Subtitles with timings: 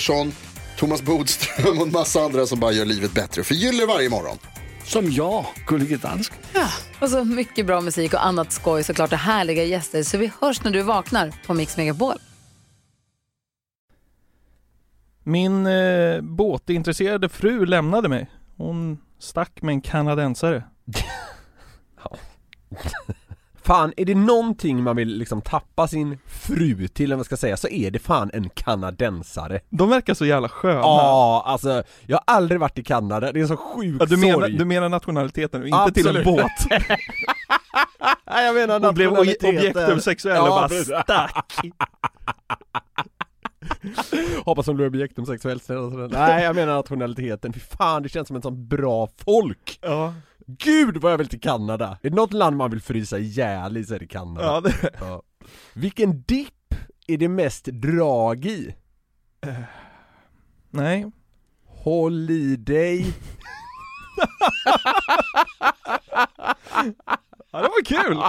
[0.00, 0.32] Pettersson,
[0.76, 3.44] Thomas Bodström och en massa andra som bara gör livet bättre.
[3.44, 4.38] Förgyller varje morgon.
[4.84, 6.38] Som jag, Gullige Dansken.
[7.00, 10.02] Och så mycket bra musik och annat skoj såklart och härliga gäster.
[10.02, 12.14] Så vi hörs när du vaknar på Mix Megapol.
[15.22, 18.30] Min eh, båtintresserade fru lämnade mig.
[18.56, 20.64] Hon stack med en kanadensare.
[23.70, 27.36] Fan, är det någonting man vill liksom tappa sin fru till, eller vad man ska
[27.36, 29.60] säga, så är det fan en kanadensare.
[29.68, 30.80] De verkar så jävla sköna.
[30.80, 34.16] Ja, alltså, jag har aldrig varit i Kanada, det är en så sjuk Ja, du,
[34.16, 34.52] menar, sorg.
[34.58, 36.24] du menar nationaliteten och inte till en Absolut.
[36.24, 36.50] båt?
[38.26, 39.56] Nej, jag menar Hon blev nationaliteten.
[39.56, 40.86] objektumsexuell och Ja, bara precis.
[41.04, 41.60] stack.
[44.44, 46.10] Hoppas hon blir objektumsexuell istället.
[46.12, 47.52] Nej, jag menar nationaliteten.
[47.52, 49.78] Fy fan, det känns som en sån bra folk.
[49.82, 50.14] Ja,
[50.46, 51.98] Gud vad jag vill till Kanada!
[52.02, 54.46] Är det något land man vill frysa ihjäl i så är det Kanada.
[54.46, 55.22] ja det, Ja.
[55.74, 56.74] Vilken dipp
[57.06, 58.74] är det mest drag i?
[60.70, 61.10] nej.
[61.66, 63.14] Håll i dig.
[67.52, 68.16] Ja, det var kul!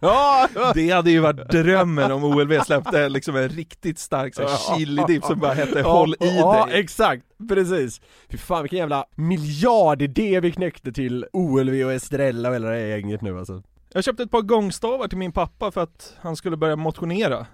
[0.00, 4.56] Ja, Det hade ju varit drömmen om OLV släppte liksom en riktigt stark så här
[4.78, 6.80] chili-dipp som bara hette Håll i Ja, dig.
[6.80, 8.00] exakt, precis.
[8.30, 12.86] Fy fan vilken jävla miljardidé vi knäckte till OLV och Estrella och hela det här
[12.86, 13.62] gänget nu alltså.
[13.92, 17.46] Jag köpte ett par gångstavar till min pappa för att han skulle börja motionera.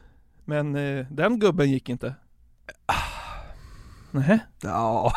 [0.44, 2.14] Men eh, den gubben gick inte.
[4.10, 5.12] Nej, Ja,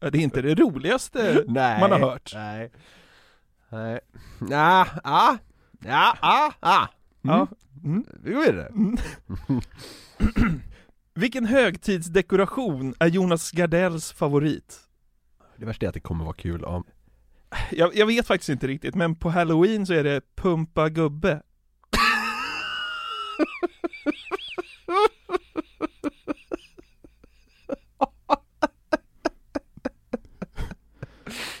[0.00, 1.80] det är inte det roligaste nej.
[1.80, 2.30] man har hört.
[2.34, 2.70] Nej.
[3.68, 4.00] Nej.
[4.50, 5.38] Ja, ja,
[5.84, 6.88] ja, ja, ja.
[7.22, 7.46] Ja.
[7.84, 8.04] Mm.
[8.22, 8.72] Vi går vidare.
[11.14, 14.80] Vilken högtidsdekoration är Jonas Gardells favorit?
[15.56, 16.84] Det värsta är att det kommer vara kul om
[17.70, 21.42] Jag, jag vet faktiskt inte riktigt, men på halloween så är det pumpa gubbe.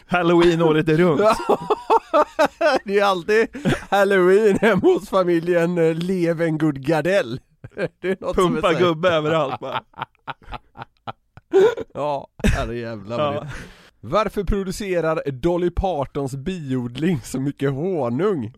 [0.08, 1.20] Halloween året är runt.
[2.84, 3.48] Det är alltid
[3.90, 7.40] halloween hemma hos familjen eh, Levengood Gardell
[8.34, 9.82] Pumpa gubbe överallt bara.
[11.94, 13.46] Ja, herrejävlar Ja.
[14.00, 18.52] Varför producerar Dolly Partons biodling så mycket honung?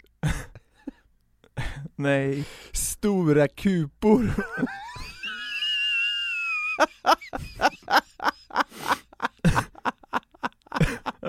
[1.96, 2.44] Nej.
[2.72, 4.30] Stora kupor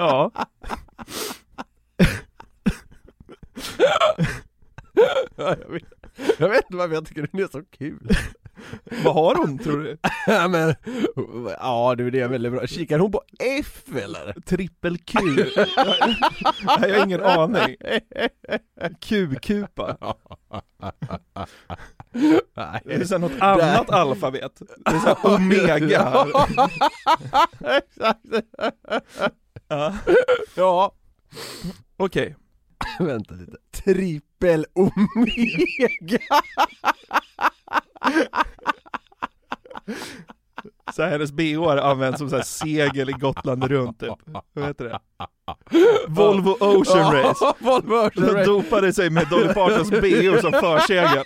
[0.01, 0.31] Ja.
[5.35, 5.84] Ja, jag, vet,
[6.39, 8.09] jag vet inte varför jag tycker den är så kul
[9.03, 9.97] Vad har hon tror du?
[10.28, 10.75] Ja men,
[11.59, 12.67] ja det är väldigt bra.
[12.67, 14.34] Kikar hon på F eller?
[14.45, 15.19] Trippel Q?
[16.63, 17.75] Jag har ingen aning.
[19.01, 19.97] Q-kupa?
[22.56, 22.81] Nej.
[22.85, 24.62] Det är så något annat alfabet.
[24.85, 26.25] Det är så här omega.
[29.72, 29.94] Ja,
[30.56, 30.92] Ja,
[31.98, 32.36] okej.
[33.00, 33.58] vänta lite.
[33.72, 36.20] Trippel Omega!
[40.95, 44.13] Så hennes bh används som så här segel i Gotland runt typ.
[44.54, 45.00] Vad heter det?
[46.07, 47.54] Volvo Ocean Race.
[47.60, 48.45] Volvo Ocean De Race.
[48.45, 51.24] dopade sig med Dolly Partons bh som försegel.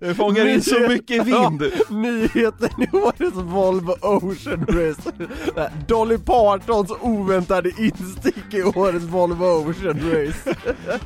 [0.00, 1.62] Det fångar in så mycket vind.
[1.88, 5.12] Nyheten i årets Volvo Ocean Race.
[5.86, 10.56] Dolly Partons oväntade instick i årets Volvo Ocean Race.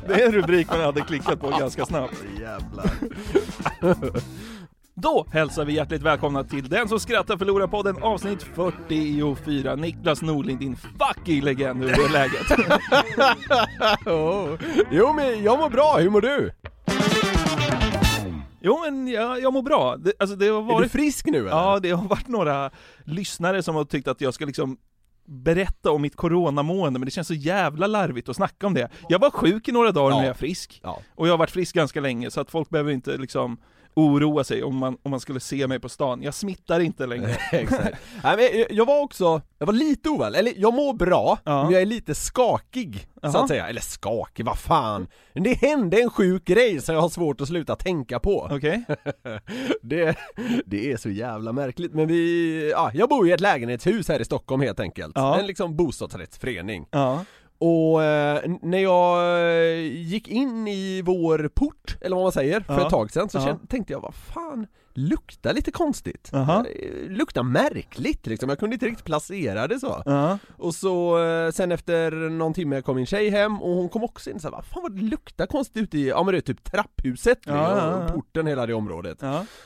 [0.07, 2.23] Det är en rubrik man hade klickat på ganska snabbt.
[2.39, 2.91] Jävlar.
[4.95, 9.75] Då hälsar vi hjärtligt välkomna till Den som skrattar förlorar podden avsnitt 44.
[9.75, 12.51] Niklas Norling, din fucking legend, hur är läget?
[14.05, 14.59] oh.
[14.91, 16.51] Jo men jag mår bra, hur mår du?
[18.63, 20.79] Jo men jag, jag mår bra, det, alltså det har varit...
[20.79, 21.49] Är du frisk nu eller?
[21.49, 22.71] Ja, det har varit några
[23.05, 24.77] lyssnare som har tyckt att jag ska liksom
[25.25, 28.89] berätta om mitt coronamående, men det känns så jävla larvigt att snacka om det.
[29.09, 30.17] Jag var sjuk i några dagar, Ja.
[30.17, 30.79] nu är jag frisk.
[30.83, 30.99] Ja.
[31.15, 33.57] Och jag har varit frisk ganska länge, så att folk behöver inte liksom
[33.95, 36.21] oroa sig om man, om man skulle se mig på stan.
[36.23, 37.31] Jag smittar inte längre.
[37.51, 37.97] Exakt.
[38.23, 41.63] Nej, men jag- var också, jag var lite oväl, eller jag mår bra, Ja.
[41.63, 43.67] men jag är lite skakig så att säga.
[43.67, 45.07] Eller skakig, vad fan.
[45.33, 48.49] Det hände en sjuk grej så jag har svårt att sluta tänka på.
[48.51, 48.83] Okej?
[49.81, 50.17] Det,
[50.65, 54.25] det är så jävla märkligt, men vi, ja, jag bor i ett lägenhetshus här i
[54.25, 55.11] Stockholm helt enkelt.
[55.15, 55.39] Ja.
[55.39, 56.85] En liksom bostadsrättsförening.
[56.91, 57.25] Ja.
[57.61, 62.73] Och eh, när jag eh, gick in i vår port, eller vad man säger, för
[62.73, 62.83] Ja.
[62.85, 63.57] ett tag sedan så Ja.
[63.69, 66.29] tänkte jag, vad fan, luktar lite konstigt.
[66.33, 66.65] Aha.
[66.65, 70.01] Eh, Luktar märkligt liksom, jag kunde inte riktigt placera det så.
[70.05, 70.37] Ja.
[70.57, 74.29] Och så eh, sen efter någon timme kom min tjej hem och hon kom också
[74.29, 76.41] in och sa vad fan vad det luktar konstigt ute i, ja men det är
[76.41, 79.19] typ trapphuset med, ja, och porten, hela det området.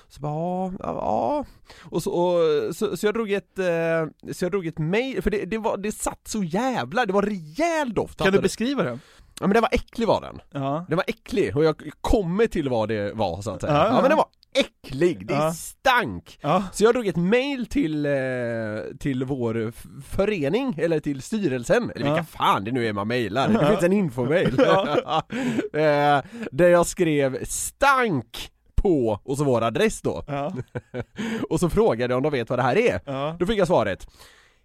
[0.07, 1.45] Så bara, ja, ja.
[1.83, 5.31] Och så, och, så, så jag drog ett, eh, så jag drog ett mail, för
[5.31, 8.41] det, det var, det satt så jävla, det var rejäl doft Kan du det.
[8.41, 8.99] beskriva den?
[9.39, 10.41] Ja men den var äcklig var den.
[10.51, 10.85] Ja.
[10.89, 13.73] Den var äcklig och jag kommer till vad det var så att säga.
[13.73, 13.99] Ja.
[14.01, 14.25] men den var
[14.59, 15.51] äcklig, det Ja.
[15.53, 16.37] stank!
[16.41, 16.63] Ja.
[16.73, 18.11] Så jag drog ett mail till, eh,
[18.99, 22.23] till vår förening, eller till styrelsen, eller vilka Ja.
[22.23, 24.59] fan det nu är man mailar, det finns en infomail.
[25.73, 26.21] eh,
[26.51, 30.23] där jag skrev 'stank' på, och så vår adress då.
[30.27, 30.53] Ja.
[31.49, 32.99] och så frågade jag om de vet vad det här är.
[33.05, 33.35] Ja.
[33.39, 34.07] Då fick jag svaret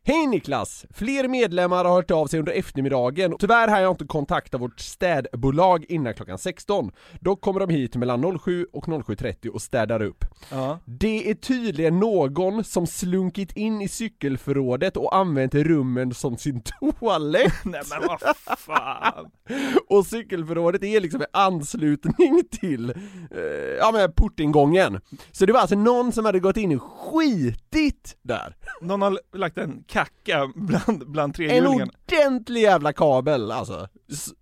[0.04, 0.86] Hej Niklas!
[0.90, 3.34] Fler medlemmar har hört av sig under eftermiddagen.
[3.38, 6.90] Tyvärr har jag inte kontaktat vårt städbolag innan klockan 16.
[7.20, 10.24] Dock kommer de hit mellan 07 och 07.30 och städar upp.
[10.50, 10.78] Ja.
[10.84, 16.62] Det är tydligen någon som slunkit in i cykelförrådet och använt rummen som sin
[17.00, 17.52] toalett.
[17.64, 19.30] Nej men vad fan.
[19.88, 22.90] Och cykelförrådet är liksom i anslutning till,
[23.30, 23.40] eh,
[23.78, 25.00] ja men portingången.
[25.32, 28.56] Så det var alltså någon som hade gått in och skitit där.
[28.80, 31.92] Någon har lagt en kacka bland, bland trehjulingarna.
[32.12, 33.88] Ordentlig jävla kabel alltså,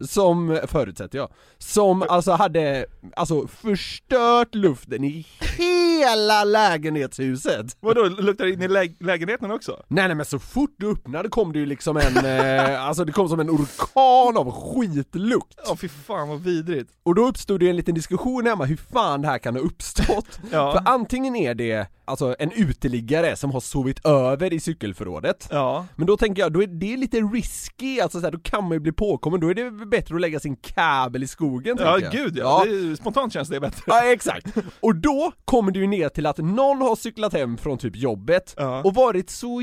[0.09, 1.29] som, förutsätter jag,
[1.59, 2.87] som alltså hade,
[3.17, 5.27] alltså förstört luften i
[5.59, 7.77] hela lägenhetshuset.
[7.81, 9.83] Vadå, luktar det in i lä- lägenheten också?
[9.89, 13.13] Nej nej men så fort du öppnade kom det ju liksom en, eh, alltså det
[13.13, 15.59] kom som en orkan av skitlukt.
[15.67, 16.91] Ja fy fan vad vidrigt.
[17.03, 20.39] Och då uppstod det en liten diskussion hemma hur fan det här kan ha uppstått.
[20.53, 20.73] Ja.
[20.73, 25.87] För antingen är det alltså en uteliggare som har sovit över i cykelförrådet Ja.
[25.97, 27.19] Men då tänker jag, då är det lite
[27.59, 30.21] risky, alltså så här, då kan man ju bli påkommen, då är det bättre att
[30.21, 32.13] lägga sin kabel i skogen Ja jag.
[32.13, 33.83] gud ja, Det, är- spontant känns det bättre.
[33.87, 34.47] Ja exakt,
[34.81, 38.55] och då kommer det ju ner till att någon har cyklat hem från typ jobbet
[38.57, 38.83] Ja.
[38.85, 39.63] och varit så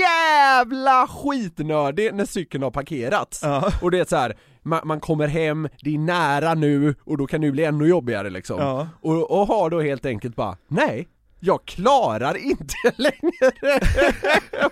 [0.00, 3.40] jävla skitnödig när cykeln har parkerats.
[3.42, 3.72] Ja.
[3.82, 7.26] Och det är så här, man, man kommer hem, det är nära nu och då
[7.26, 8.60] kan det bli ännu jobbigare liksom.
[8.60, 8.88] Ja.
[9.00, 11.08] Och, och har då helt enkelt bara, nej,
[11.44, 13.80] jag klarar inte längre!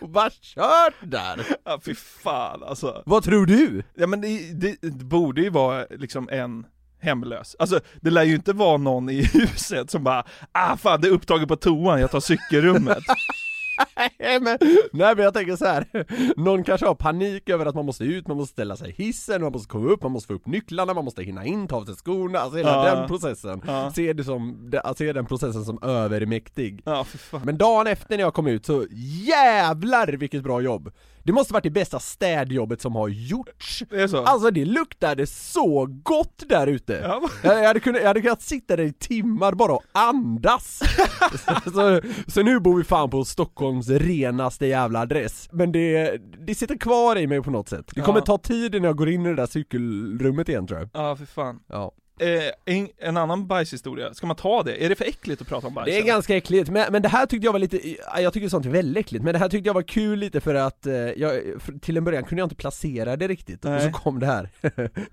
[0.00, 1.46] och bara kört där!
[1.64, 3.02] Ja fy fan alltså.
[3.06, 3.82] Vad tror du?
[3.94, 6.67] Ja men det, det, det borde ju vara liksom en
[7.02, 7.56] hemlös.
[7.58, 11.12] Alltså det lär ju inte vara någon i huset som bara ah fan det är
[11.12, 12.99] upptaget på toan, jag tar cykelrummet.
[14.18, 14.58] Nej men,
[14.92, 15.86] nej men jag tänker så här.
[16.36, 19.42] någon kanske har panik över att man måste ut, man måste ställa sig i hissen,
[19.42, 21.84] man måste komma upp, man måste få upp nycklarna, man måste hinna in, ta av
[21.84, 22.94] sig skorna, alltså hela Ja.
[22.94, 23.62] den processen.
[23.66, 23.92] Ja.
[23.94, 26.82] Ser du som, ser den processen som övermäktig.
[26.84, 27.06] Ja.
[27.44, 28.87] Men dagen efter när jag kom ut så
[29.26, 30.92] jävlar vilket bra jobb!
[31.22, 33.82] Det måste varit det bästa städjobbet som har gjorts.
[33.90, 34.24] Det är så?
[34.24, 37.00] Alltså det luktade så gott där ute!
[37.04, 37.22] Ja.
[37.42, 40.80] Jag, jag, hade kunnat, jag hade kunnat sitta där i timmar bara och andas!
[41.74, 45.48] så, så nu bor vi fan på Stockholms renaste jävla adress.
[45.52, 47.90] Men det, det sitter kvar i mig på något sätt.
[47.94, 48.24] Det kommer Ja.
[48.24, 50.88] ta tid innan jag går in i det där cykelrummet igen tror jag.
[50.92, 51.60] Ja för fan.
[51.68, 51.92] Ja.
[52.20, 54.84] Eh, en, en annan bajshistoria, ska man ta det?
[54.84, 55.86] Är det för äckligt att prata om bajs?
[55.86, 56.06] Det är eller?
[56.06, 58.70] ganska äckligt, men, men det här tyckte jag var lite, ja, jag tycker sånt är
[58.70, 61.72] väldigt äckligt, men det här tyckte jag var kul lite för att eh, jag, för,
[61.78, 63.80] till en början kunde jag inte placera det riktigt, och Nej.
[63.92, 64.48] så kom det här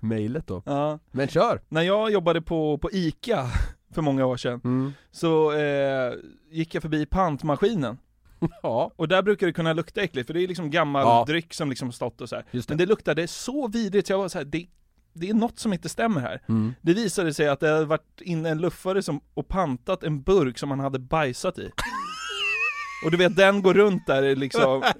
[0.04, 0.62] mejlet då.
[0.66, 0.98] Ja.
[1.10, 1.60] Men kör!
[1.68, 3.46] När jag jobbade på, på ICA
[3.94, 4.92] för många år sedan, Mm.
[5.10, 6.12] så eh,
[6.50, 7.98] gick jag förbi pantmaskinen.
[8.62, 11.24] Ja, Och där brukar det kunna lukta äckligt, för det är liksom gammal Ja.
[11.28, 12.68] dryck som liksom stått och så det.
[12.68, 14.66] Men det luktade så vidrigt, så jag var så här, det,
[15.20, 16.42] det är något som inte stämmer här.
[16.48, 16.74] Mm.
[16.82, 20.58] Det visade sig att det hade varit inne en luffare som, och pantat en burk
[20.58, 21.70] som han hade bajsat i.
[23.04, 24.82] Och du vet, den går runt där liksom,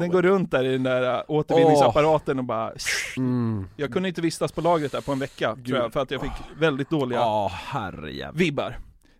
[0.00, 2.72] Den går runt där i den där äh, återvinningsapparaten och bara...
[3.16, 3.68] Mm.
[3.76, 6.20] Jag kunde inte vistas på lagret där på en vecka tror jag, för att jag
[6.20, 8.38] fick väldigt dåliga herrejävlar.
[8.38, 8.78] vibbar.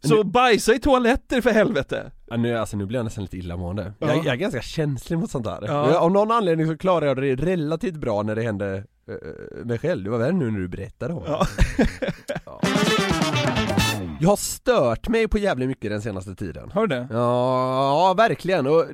[0.09, 2.11] Så bajsa i toaletter för helvete!
[2.27, 3.93] Ja, nu, alltså, nu blir jag nästan lite illamående.
[3.99, 4.07] Ja.
[4.07, 5.65] Jag, jag är ganska känslig mot sånt där.
[5.67, 5.99] Ja.
[5.99, 10.05] Av någon anledning så klarar jag det relativt bra när det hände uh, mig själv.
[10.05, 11.29] Det var värre nu när du berättade om det.
[11.29, 11.47] Ja.
[12.45, 12.61] Ja.
[14.21, 16.71] Jag har stört mig på jävligt mycket den senaste tiden.
[16.71, 17.09] Har du det?
[17.11, 18.67] Ja, ja verkligen.
[18.67, 18.85] Och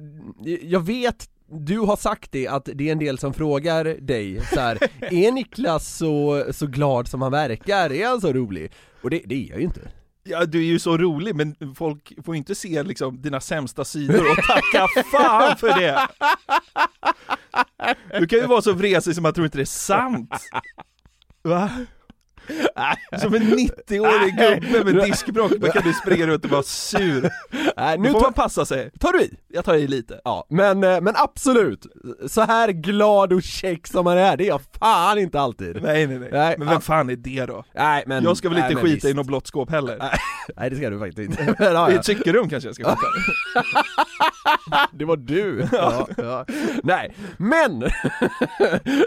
[0.63, 4.61] jag vet du har sagt det att det är en del som frågar dig så
[4.61, 7.93] här, är Niklas så, så glad som han verkar?
[7.93, 8.73] Är han så rolig?
[9.03, 9.81] Och det, det är jag ju inte.
[10.29, 13.85] Ja du är ju så rolig men folk får ju inte se liksom dina sämsta
[13.85, 16.09] sidor och tacka fan för det!
[18.19, 20.35] Du kan ju vara så vresig som att tror inte det är sant!
[21.43, 21.71] Va?
[23.19, 27.31] Som en 90-årig gubbe med diskbråck, bara kan du springa runt och vara sur.
[27.77, 28.91] Nej, Nu får man passa sig.
[29.01, 29.35] tar du i.
[29.49, 30.21] Jag tar i lite.
[30.25, 31.87] Ja, men, eh, men absolut,
[32.27, 35.83] så här glad och check som man är, det är jag fan inte alltid.
[35.83, 37.65] Nej nej nej, Nej, men vem fan är det då?
[37.75, 39.17] Nej men Jag ska väl inte skita i visst.
[39.17, 39.99] något blått skåp heller?
[40.57, 41.55] Nej det ska du faktiskt inte.
[41.59, 43.07] Men, ja, I ett cykelrum kanske jag ska skita?
[44.93, 45.69] Det var du!
[45.73, 46.45] Ja, ja.
[46.83, 47.81] Nej, men!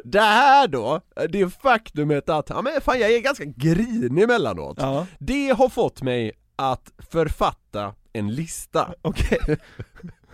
[0.04, 5.08] det här då, det faktumet att, ja men fan jag är ganska grinig emellanåt Ja,
[5.20, 9.58] Det har fått mig att författa en lista okej.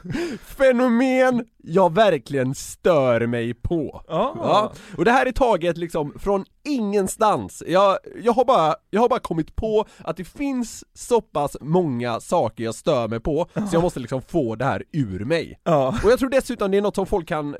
[0.43, 4.33] Fenomen jag verkligen stör mig på Ja.
[4.37, 7.63] Ja, och det här är taget liksom från ingenstans.
[7.67, 12.19] Jag, jag, har bara, jag har bara kommit på att det finns så pass många
[12.19, 15.59] saker jag stör mig på, så jag måste liksom få det här ur mig.
[15.63, 15.95] Ja.
[16.03, 17.55] Och jag tror dessutom det är något som folk kan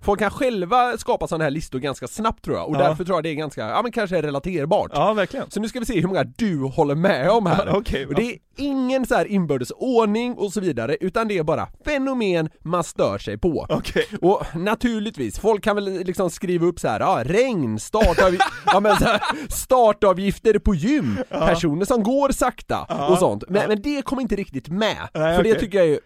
[0.00, 2.78] Folk kan själva skapa sådana här listor ganska snabbt tror jag, och Ja.
[2.78, 4.90] därför tror jag det är ganska, ja men kanske relaterbart.
[4.94, 5.50] Ja, verkligen.
[5.50, 7.66] Så nu ska vi se hur många du håller med om här.
[7.66, 11.38] Ja, okej, och det är ingen så här inbördes ordning och så vidare, utan det
[11.38, 13.66] är bara fenomen man stör sig på.
[13.68, 14.06] Okej.
[14.20, 18.36] Och naturligtvis, folk kan väl liksom skriva upp så här, ja, regn, startav...
[18.66, 23.44] ja, men så här, startavgifter på gym, personer som går sakta och sånt.
[23.48, 25.60] Men, men det kommer inte riktigt med, Nej, för det okej.
[25.60, 25.98] tycker jag är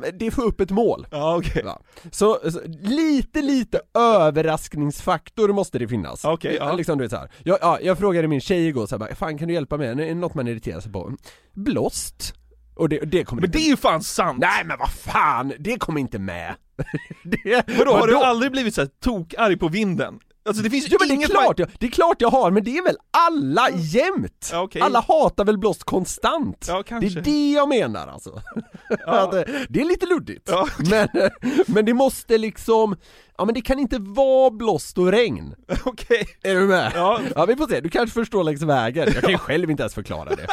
[0.00, 1.06] det får upp ett mål.
[1.10, 1.62] Ja, okej.
[1.64, 1.80] Ja.
[2.10, 6.24] Så, så lite, lite överraskningsfaktor måste det finnas.
[6.24, 6.72] Okej, ja.
[6.72, 7.30] Liksom du vet så här.
[7.42, 9.88] Jag, ja, jag frågade min tjej igår så här, bara, fan kan du hjälpa mig?
[9.88, 11.12] Är det något man irriterar sig på?
[11.52, 12.34] Blåst?
[12.74, 14.38] Och det, det kommer Men det är ju fan sant!
[14.38, 16.54] Nej men vad fan, det kommer inte med!
[17.22, 20.18] det, Vadå, har du aldrig blivit så här tokarg på vinden?
[20.46, 22.64] Alltså det finns Ja men det är, klart jag, det är klart jag har, men
[22.64, 24.50] det är väl alla jämt!
[24.52, 24.82] Ja, okej.
[24.82, 26.64] Alla hatar väl blåst konstant?
[26.68, 28.30] Ja, det är det jag menar alltså.
[29.06, 31.30] Att, eh, det är lite luddigt, Ja, men, eh,
[31.66, 32.96] men det måste liksom,
[33.38, 35.54] ja men det kan inte vara blåst och regn.
[35.84, 36.26] Okej.
[36.42, 36.92] Är du med?
[36.94, 37.20] Ja.
[37.34, 39.94] Ja vi får se, du kanske förstår längs vägen, jag kan ju själv inte ens
[39.94, 40.46] förklara det.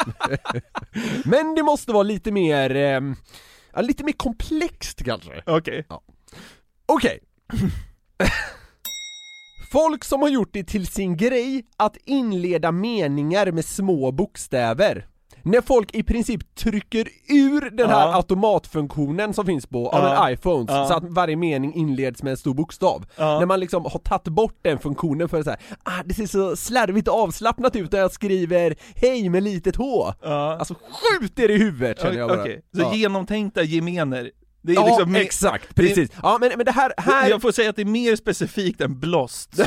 [1.26, 3.02] men det måste vara lite mer, eh,
[3.74, 5.44] ja, lite mer komplext kanske.
[5.46, 5.86] Okej.
[6.86, 7.20] Okej.
[9.72, 15.08] Folk som har gjort det till sin grej att inleda meningar med små bokstäver.
[15.44, 18.16] När folk i princip trycker ur den här Ja.
[18.16, 20.02] automatfunktionen som finns på ja.
[20.24, 20.88] Men iPhones, Ja.
[20.88, 23.06] så att varje mening inleds med en stor bokstav.
[23.18, 23.40] Ja.
[23.40, 26.56] När man liksom har tagit bort den funktionen för att säga ah det ser så
[26.56, 30.14] slarvigt och avslappnat ut när jag skriver hej med litet h.
[30.24, 32.42] Alltså skjut er i huvudet känner jag bara.
[32.42, 34.32] Okej, så genomtänkta gemener.
[34.62, 36.10] Det är ja liksom mer- exakt, precis.
[36.24, 37.30] Ja men, men det här, här...
[37.30, 39.50] Jag får säga att det är mer specifikt än blåst.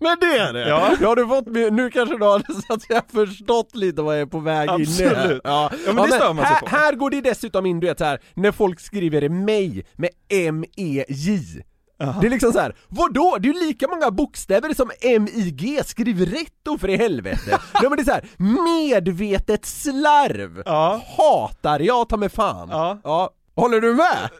[0.00, 0.68] men det är det!
[0.68, 0.96] Ja.
[1.00, 4.26] Har du fått, nu kanske du har så att säga förstått lite vad jag är
[4.26, 4.82] på väg in i.
[4.82, 5.40] Absolut.
[5.44, 5.70] Ja.
[5.86, 6.68] Ja, men det stör man sig här, på.
[6.68, 11.62] här går det dessutom in du vet här när folk skriver mig med M-E-J
[12.00, 13.38] det är liksom så här, vadå?
[13.40, 17.50] Det är ju lika många bokstäver som M-I-G, skriv rätt då för i helvete!
[17.82, 20.62] ja men det är så här, medvetet slarv!
[20.66, 21.02] Ja.
[21.16, 22.68] Hatar jag ta med fan!
[22.70, 23.00] Ja.
[23.04, 23.30] ja.
[23.54, 24.30] Håller du med?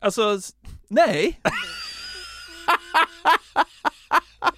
[0.00, 0.38] Alltså,
[0.88, 1.40] nej.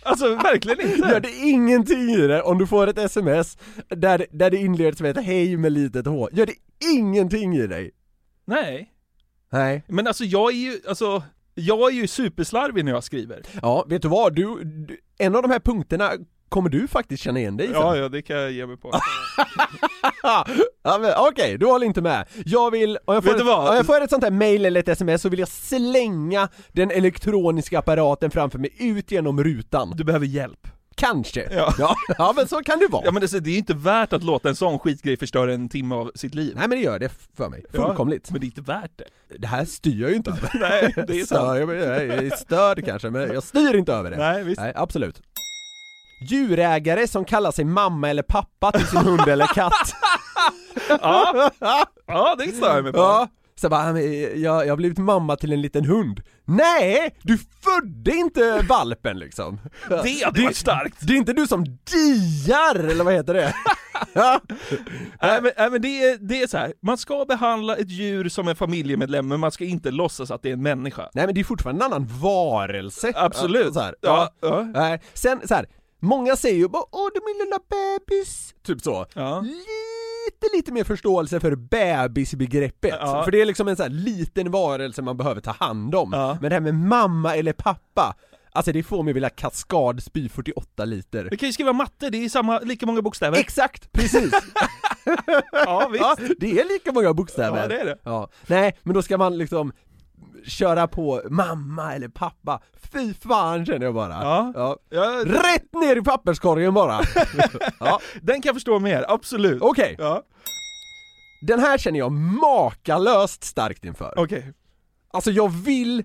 [0.03, 1.09] Alltså verkligen inte.
[1.09, 3.59] Gör det ingenting i det om du får ett sms
[3.89, 6.55] där, där det inleds med ett hej med litet h, gör det
[6.95, 7.91] ingenting i dig?
[8.45, 8.93] Nej.
[9.51, 9.83] Nej.
[9.87, 11.23] Men alltså jag är ju, alltså,
[11.59, 13.43] jag är ju superslarvig när jag skriver.
[13.63, 14.35] Ja, vet du vad?
[14.35, 16.13] Du, du, en av de här punkterna
[16.49, 17.77] kommer du faktiskt känna igen dig sen.
[17.77, 18.93] Ja, ja, det kan jag ge mig på.
[20.23, 20.47] ja,
[21.31, 22.29] Okej, du håller inte med.
[22.45, 24.89] Jag vill, om jag får, ett, om jag får ett sånt här mail eller ett
[24.89, 29.93] sms så vill jag slänga den elektroniska apparaten framför mig ut genom rutan.
[29.97, 30.69] Du behöver hjälp.
[30.99, 31.49] Kanske.
[31.51, 31.75] Ja.
[31.79, 33.03] ja, ja men så kan det vara.
[33.05, 35.69] Ja men det, det är ju inte värt att låta en sån skitgrej förstöra en
[35.69, 36.53] timme av sitt liv.
[36.57, 38.31] Nej men det gör det för mig, Ja, fullkomligt.
[38.31, 39.39] men det är inte värt det.
[39.39, 40.51] Det här styr jag ju inte över.
[40.61, 41.59] Nej, det är Stör sant.
[41.59, 44.17] jag, mig- jag är störd kanske, men jag styr inte över det.
[44.17, 44.61] Nej, visst.
[44.61, 45.23] Nej, absolut.
[46.31, 49.73] Djurägare som kallar sig mamma eller pappa till sin hund eller katt.
[50.89, 51.51] Ja,
[52.07, 52.99] ja det stör jag mig på.
[52.99, 53.29] Ja,
[53.61, 56.21] Så bara, "Men, eh, jag, jag har blivit mamma till en liten hund.
[56.45, 57.17] Nej!
[57.23, 59.61] Du födde inte valpen liksom.
[59.89, 60.97] Det hade varit starkt!
[61.01, 63.55] Det är inte du som diar, eller vad heter det?
[64.13, 64.41] Ja.
[65.23, 66.73] Nej men, nej, men det, är, det är så här.
[66.83, 70.49] man ska behandla ett djur som en familjemedlem men man ska inte låtsas att det
[70.49, 71.11] är en människa.
[71.15, 73.13] Nej men det är fortfarande en annan varelse.
[73.17, 73.73] Absolut.
[73.75, 73.93] Ja.
[74.01, 74.67] Ja, Ja.
[74.75, 74.99] ja.
[75.15, 75.67] Sen så här.
[76.01, 79.07] många säger ju bara 'Åh, det är min lilla bebis' Typ så.
[79.15, 79.45] Ja.
[80.29, 82.95] Lite, lite mer förståelse för bebisbegreppet.
[83.01, 83.25] Ja.
[83.25, 86.11] För det är liksom en så här liten varelse man behöver ta hand om.
[86.13, 86.39] Ja.
[86.41, 88.15] Men det här med mamma eller pappa,
[88.53, 91.29] alltså det får mig vilja kaskadspy 48 liter.
[91.31, 93.39] Vi kan ju skriva matte, det är samma, lika många bokstäver.
[93.39, 94.33] Exakt, precis!
[95.53, 96.05] ja, visst.
[96.05, 97.63] ja, det är lika många bokstäver.
[97.63, 97.99] Ja, det är det.
[98.03, 98.31] Ja.
[98.47, 99.73] Nej, men då ska man liksom
[100.49, 102.61] köra på mamma eller pappa.
[102.93, 104.13] Fy fan känner jag bara.
[104.55, 104.77] Ja.
[104.91, 107.01] Ja, Rätt ner i papperskorgen bara!
[107.81, 108.01] ja.
[108.23, 109.63] Den kan jag förstå mer, absolut.
[109.63, 110.23] Okej, Ja,
[111.47, 114.15] den här känner jag makalöst starkt inför.
[114.17, 114.53] okej.
[115.11, 116.05] Alltså jag vill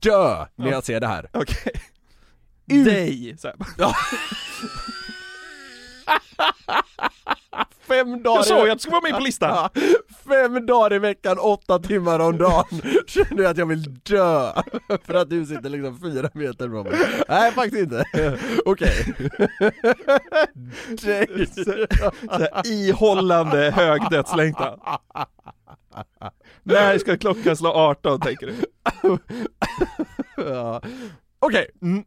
[0.00, 0.72] dö när Ja.
[0.72, 1.30] jag ser det här.
[1.32, 1.72] Okej.
[2.66, 3.36] Ut- Dig!
[3.44, 3.54] Här.
[7.88, 9.68] Fem dagar Jag såg att du skulle vara med på listan!
[10.28, 12.64] Fem dagar i veckan, åtta timmar om dagen
[13.06, 14.52] Känner jag att jag vill dö
[15.06, 18.04] För att du sitter liksom fyra meter från mig Nej faktiskt inte,
[18.64, 19.14] okej
[22.30, 24.78] här, ihållande hög dödslängtan.
[26.62, 28.54] När ska klockan slå 18 tänker du?
[30.36, 30.82] Ja.
[31.38, 32.04] Okej, mm.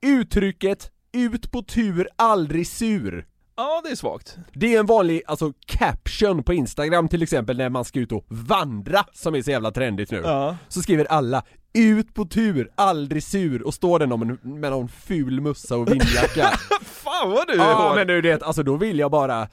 [0.00, 3.24] uttrycket 'ut på tur, aldrig sur'
[3.60, 4.36] Ja, det är svagt.
[4.52, 8.24] Det är en vanlig, alltså caption på Instagram till exempel när man ska ut och
[8.28, 10.20] vandra, som är så jävla trendigt nu.
[10.24, 10.56] Ja.
[10.68, 11.42] Så skriver alla
[11.74, 15.88] 'Ut på tur, aldrig sur' och står den om en, med någon ful mussa och
[15.88, 16.48] vindjacka.
[16.84, 17.96] Fan vad du är Ja hård.
[17.96, 19.48] men du vet, alltså då vill jag bara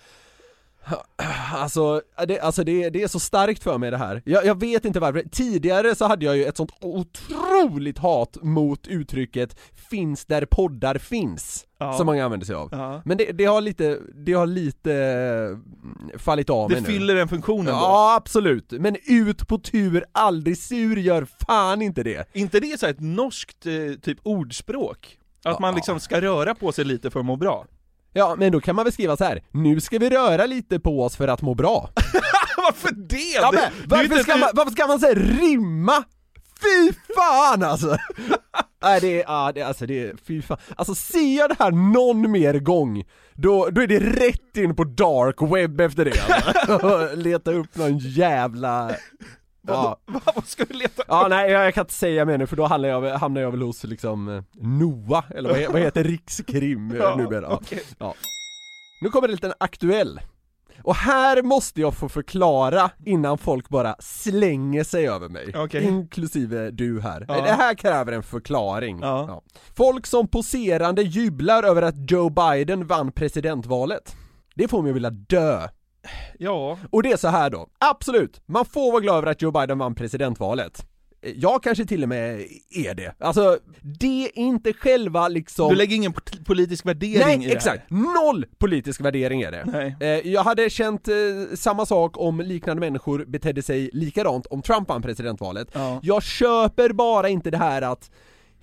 [1.54, 4.22] Alltså, det, alltså det, det är så starkt för mig det här.
[4.26, 5.24] Jag, jag vet inte varför.
[5.32, 9.56] Tidigare så hade jag ju ett sånt otroligt hat mot uttrycket
[9.90, 11.94] 'finns där poddar finns' Ja.
[11.94, 12.70] som många använder sig av.
[12.72, 13.02] Ja.
[13.06, 14.94] Men det, det har lite, det har lite
[16.14, 16.88] eh, fallit av Det mig nu.
[16.88, 17.72] fyller den funktionen då.
[17.72, 22.30] Ja absolut, men ut på tur, aldrig sur gör fan inte det.
[22.34, 25.18] inte det så ett norskt eh, typ ordspråk?
[25.44, 27.66] Att man liksom ska röra på sig lite för att må bra?
[28.18, 29.44] Ja men då kan man väl skriva så här.
[29.52, 31.90] nu ska vi röra lite på oss för att må bra.
[32.58, 33.16] Varför det?
[33.16, 36.04] Ja, men, varför, ska man, varför ska man säga rimma?
[36.62, 37.98] Fy fan alltså!
[38.84, 40.58] Nej det är, ja, det, alltså det är, fy fan.
[40.76, 44.84] Alltså ser jag det här någon mer gång, då, då är det rätt in på
[44.84, 47.16] dark web efter det alltså.
[47.16, 48.96] Leta upp någon jävla...
[49.68, 50.00] Ja.
[50.36, 52.90] Vad ska vi leta Ja nej jag, kan inte säga mer nu för då hamnar
[52.90, 57.16] jag, hamnar jag väl hos liksom eh, NOA, eller vad, vad heter Rikskrim eh, Ja,
[57.16, 57.42] numera?
[57.42, 57.60] Ja.
[57.62, 57.84] okej.
[58.00, 58.14] Ja.
[59.02, 60.20] Nu kommer det en aktuell.
[60.84, 65.54] Och här måste jag få förklara innan folk bara slänger sig över mig.
[65.56, 65.84] Okej.
[65.84, 67.26] Inklusive du här.
[67.28, 67.34] Ja.
[67.34, 69.00] Det här kräver en förklaring.
[69.02, 69.44] Ja.
[69.76, 74.16] Folk som poserande jublar över att Joe Biden vann presidentvalet.
[74.56, 75.68] Det får mig att vilja dö.
[76.40, 79.52] Ja, Och det är så här då, absolut, man får vara glad över att Joe
[79.52, 80.86] Biden vann presidentvalet.
[81.36, 83.16] Jag kanske till och med är det.
[83.20, 85.70] Alltså, det är inte själva liksom...
[85.70, 86.14] du lägger ingen
[86.46, 87.84] politisk värdering Nej, i exakt!
[87.90, 89.64] Noll politisk värdering är det.
[89.66, 89.96] det.
[90.00, 90.20] Nej.
[90.20, 91.14] Eh, jag hade känt eh,
[91.56, 95.68] samma sak om liknande människor betedde sig likadant om Trump vann presidentvalet.
[95.74, 96.00] Ja.
[96.04, 98.12] Jag köper bara inte det här att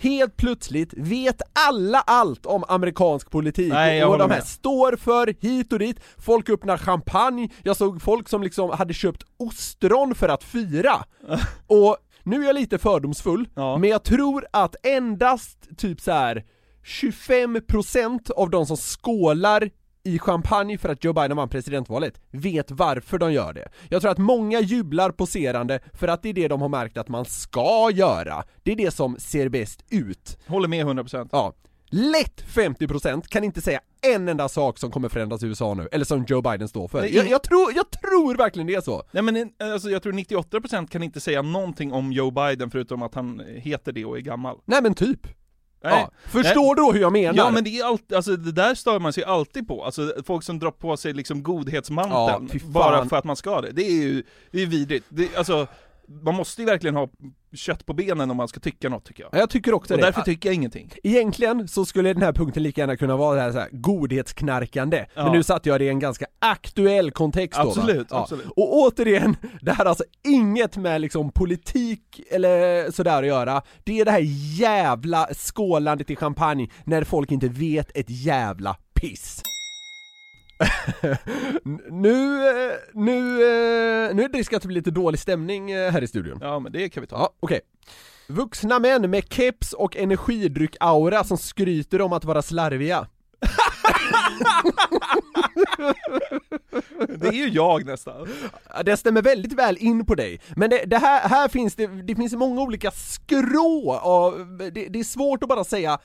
[0.02, 4.46] Helt plötsligt vet alla allt om amerikansk politik Nej, och vad de här med.
[4.46, 9.22] står för hit och dit, folk öppnar champagne, jag såg folk som liksom hade köpt
[9.36, 11.04] ostron för att fira.
[11.66, 13.78] och nu är jag lite fördomsfull, Ja.
[13.78, 16.44] men jag tror att endast typ så här
[16.84, 19.70] 25% av de som skålar
[20.04, 23.68] i champagne för att Joe Biden vann presidentvalet vet varför de gör det.
[23.88, 27.08] Jag tror att många jublar poserande för att det är det de har märkt att
[27.08, 28.44] man ska göra.
[28.62, 30.38] Det är det som ser bäst ut.
[30.46, 31.28] Håller med 100%.
[31.32, 31.54] Ja.
[31.94, 36.04] Lätt 50% kan inte säga en enda sak som kommer förändras i USA nu, eller
[36.04, 37.00] som Joe Biden står för.
[37.00, 39.02] Nej, Jag, jag, tror, jag tror verkligen det är så.
[39.10, 43.14] Nej men alltså, jag tror 98% kan inte säga någonting om Joe Biden förutom att
[43.14, 44.58] han heter det och är gammal.
[44.64, 45.26] Nej men typ.
[45.82, 45.92] Nej.
[45.92, 46.10] Ja.
[46.30, 47.34] Förstår du hur jag menar?
[47.34, 50.44] Ja men det är alltid, alltså det där stör man sig alltid på, alltså folk
[50.44, 54.02] som drar på sig liksom godhetsmanteln Ja, bara för att man ska det, det är
[54.02, 55.06] ju, det är vidrigt.
[55.08, 55.66] Det, alltså,
[56.24, 57.08] man måste ju verkligen ha
[57.54, 59.30] kött på benen om man ska tycka något tycker jag.
[59.34, 60.06] Ja, Jag tycker också Och det.
[60.06, 60.90] därför tycker jag ingenting.
[61.02, 65.06] Egentligen så skulle den här punkten lika gärna kunna vara det här, så här godhetsknarkande,
[65.14, 65.22] Ja.
[65.24, 67.70] men nu satte jag det i en ganska aktuell kontext då va?
[67.76, 68.20] Absolut, ja.
[68.20, 68.46] absolut.
[68.46, 74.00] Och återigen, det här har alltså inget med liksom politik eller sådär att göra, det
[74.00, 74.24] är det här
[74.60, 79.31] jävla skålandet i champagne när folk inte vet ett jävla piss.
[81.90, 85.92] Nu, eh, nu, eh, nu är det risk att det blir lite dålig stämning eh,
[85.92, 86.38] här i studion.
[86.42, 87.16] Ja men det kan vi ta.
[87.16, 87.60] Ja, okej.
[88.28, 93.06] Vuxna män med keps och energidryck-aura som skryter om att vara slarviga.
[97.08, 98.28] Det är ju jag nästan.
[98.84, 102.14] Det stämmer väldigt väl in på dig, men det, det här, här finns det, det
[102.14, 105.98] finns många olika skrå av, det, det är svårt att bara säga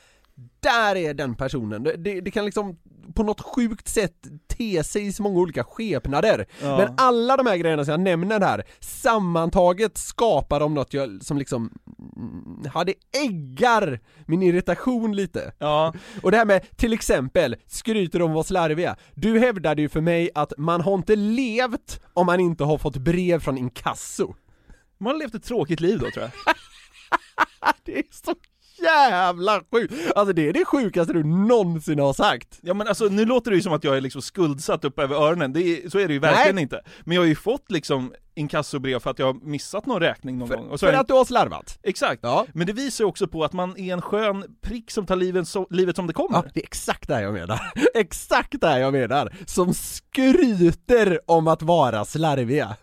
[0.60, 2.78] där är den personen, det, det, det kan liksom
[3.16, 4.14] på något sjukt sätt
[4.48, 6.46] te sig i så många olika skepnader.
[6.62, 6.78] Ja.
[6.78, 11.38] Men alla de här grejerna som jag nämner här, sammantaget skapar de något jag, som
[11.38, 11.74] liksom,
[12.16, 15.54] mm, ja det äggar min irritation lite.
[15.60, 18.96] Ja, Och det här med till exempel, skryter om att vara slarviga.
[19.16, 22.98] Du hävdade ju för mig att man har inte levt om man inte har fått
[22.98, 24.36] brev från inkasso.
[24.98, 26.32] man har levt ett tråkigt liv då tror jag.
[27.86, 28.36] Det är så
[28.84, 29.94] jävla sjukt!
[30.16, 32.60] Alltså det är det sjukaste du någonsin har sagt.
[32.62, 35.16] Ja men alltså nu låter det ju som att jag är liksom skuldsatt upp över
[35.16, 36.62] öronen, det är, så är det ju verkligen Nej.
[36.62, 36.82] inte.
[37.04, 40.50] Men jag har ju fått liksom inkassobrev för att jag har missat någon räkning någon
[40.50, 40.68] gång.
[40.68, 41.80] Och så För jag- att du har slarvat.
[41.84, 42.46] Exakt, Ja.
[42.54, 45.48] men det visar ju också på att man är en skön prick som tar livet,
[45.48, 46.38] så, livet som det kommer.
[46.38, 47.60] Ja, det är exakt det här jag menar.
[47.96, 49.34] Exakt det här jag menar.
[49.46, 52.76] Som skryter om att vara slarviga.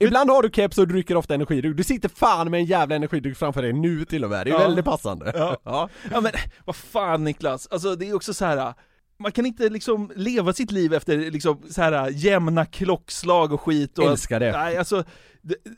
[0.00, 3.36] Ibland har du keps och dricker ofta energidryck, du sitter fan med en jävla energidryck
[3.36, 4.58] framför dig nu till och med, det är Ja.
[4.58, 5.32] väldigt passande.
[5.36, 5.56] Ja.
[5.64, 5.88] Ja.
[6.12, 6.32] Ja men
[6.64, 8.74] vad fan Niklas, alltså det är också så här.
[9.18, 13.98] Man kan inte liksom leva sitt liv efter liksom så här jämna klockslag och skit
[13.98, 14.52] och Älskar det.
[14.52, 15.04] Nej alltså,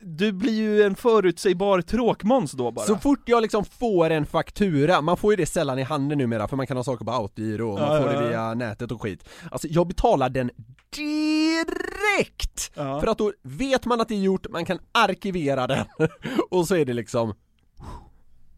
[0.00, 2.86] du blir ju en förutsägbar tråkmåns då bara.
[2.86, 6.48] Så fort jag liksom får en faktura, man får ju det sällan i handen numera
[6.48, 8.92] för man kan ha saker på autogiro och man Ja, får ja, det via nätet
[8.92, 9.28] och skit.
[9.50, 10.50] Alltså jag betalar den
[10.96, 12.70] direkt!
[12.74, 13.00] Ja.
[13.00, 15.86] För att då vet man att det är gjort, man kan arkivera den
[16.50, 17.34] och så är det liksom,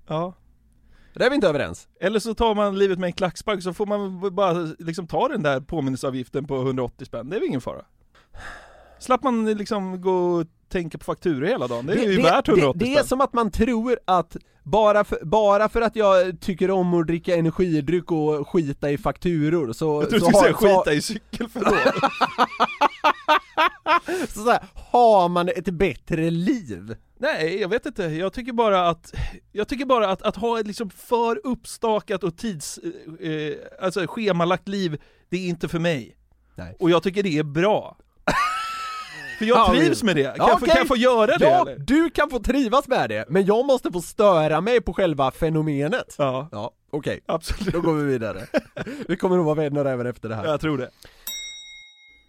[0.09, 0.35] Ja
[1.15, 1.89] där är vi inte överens.
[2.01, 5.43] Eller så tar man livet med en klackspark så får man bara liksom ta den
[5.43, 7.85] där påminnelseavgiften på 180 spänn, det är väl ingen fara.
[8.99, 12.85] Slapp man liksom gå tänka på fakturor hela dagen, det är ju värt 180 det,
[12.85, 16.95] det är som att man tror att bara för, bara för att jag tycker om
[16.95, 21.03] att dricka energidryck och skita i fakturor så, Jag tror du skulle säga skita i
[21.03, 21.79] cykelförråd.
[24.29, 26.97] så, så här, har man ett bättre liv.
[27.19, 28.03] Nej, jag vet inte.
[28.03, 29.15] Jag tycker bara att,
[29.53, 32.79] jag tycker bara att, att ha ett liksom för uppstakat och tids,
[33.21, 36.17] eh, alltså schemalagt liv, det är inte för mig.
[36.55, 36.77] Nej.
[36.79, 37.97] Och jag tycker det är bra.
[39.41, 40.23] För jag Ja, trivs med det.
[40.25, 41.79] Kan, Ja, jag, få, kan jag få göra det Ja, eller?
[41.79, 46.15] du kan få trivas med det, men jag måste få störa mig på själva fenomenet.
[46.19, 47.21] Ja, Ja, okej.
[47.27, 47.75] absolut.
[47.75, 48.47] Då går vi vidare.
[49.09, 50.45] vi kommer nog vara vänner även efter det här.
[50.45, 50.91] Jag tror det.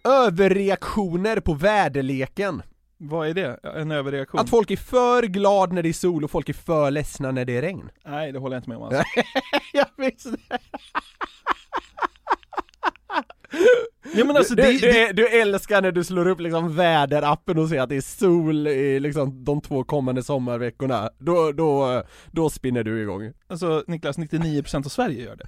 [0.04, 2.62] Överreaktioner på väderleken.
[2.98, 3.58] Vad är det?
[3.76, 4.40] En överreaktion?
[4.40, 7.44] Att folk är för glad när det är sol och folk är för ledsna när
[7.44, 7.90] det är regn.
[8.06, 9.02] Nej, det håller jag inte med om alltså.
[9.72, 10.30] jag visste
[14.14, 17.58] Ja men alltså du, det, du, det, du älskar när du slår upp liksom väderappen
[17.58, 21.10] och ser att det är sol i liksom de två kommande sommarveckorna.
[21.18, 23.32] Då, då, då spinner du igång.
[23.48, 25.46] alltså Niklas, 99% av Sverige gör det.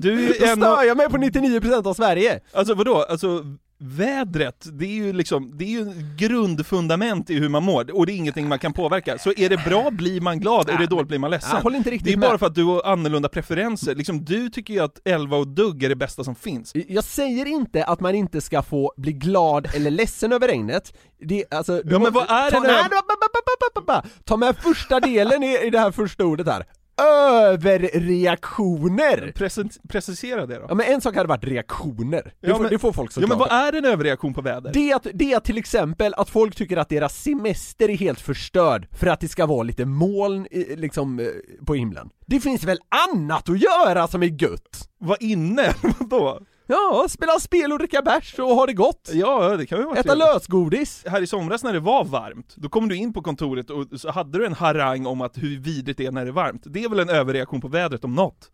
[0.00, 2.40] Du är en stör jag mig på 99% av Sverige!
[2.52, 3.06] Alltså vadå?
[3.08, 3.44] Alltså
[3.78, 8.06] vädret, det är ju liksom, det är ju en grundfundament i hur man mår, och
[8.06, 9.18] det är ingenting man kan påverka.
[9.18, 11.62] Så är det bra blir man glad, är det dåligt blir man ledsen.
[11.62, 12.28] Håller inte Det riktigt är med.
[12.28, 15.84] bara för att du har annorlunda preferenser, liksom du tycker ju att 11 och dugg
[15.84, 16.72] är det bästa som finns.
[16.88, 21.44] Jag säger inte att man inte ska få bli glad eller ledsen över regnet, det,
[21.50, 25.90] alltså, Ja, men vad är ta, det ta med första delen i, i det här
[25.90, 26.64] första ordet här,
[26.98, 29.32] överreaktioner!
[29.34, 30.66] Precent, precisera det då.
[30.68, 33.14] Ja men en sak hade varit reaktioner, det, Ja, får, men- det får folk Ja
[33.14, 34.70] såklart men vad är en överreaktion på väder?
[34.72, 38.20] det är, att, det är till exempel att folk tycker att deras semester är helt
[38.20, 41.26] förstörd för att det ska vara lite moln i, liksom eh,
[41.66, 42.08] på himlen.
[42.26, 42.78] Det finns väl
[43.14, 44.88] annat att göra som är gött?
[44.98, 45.74] Vad inne?
[45.98, 46.40] Vadå?
[46.66, 49.10] Ja, spela spel och dricka bärs och ha det gott.
[49.12, 50.26] Ja, det kan ju vara Äta trevligt.
[50.34, 51.04] lösgodis.
[51.06, 54.10] Här i somras när det var varmt, då kom du in på kontoret och så
[54.10, 56.62] hade du en harang om att hur vidrigt det är när det är varmt.
[56.66, 58.50] Det är väl en överreaktion på vädret om något?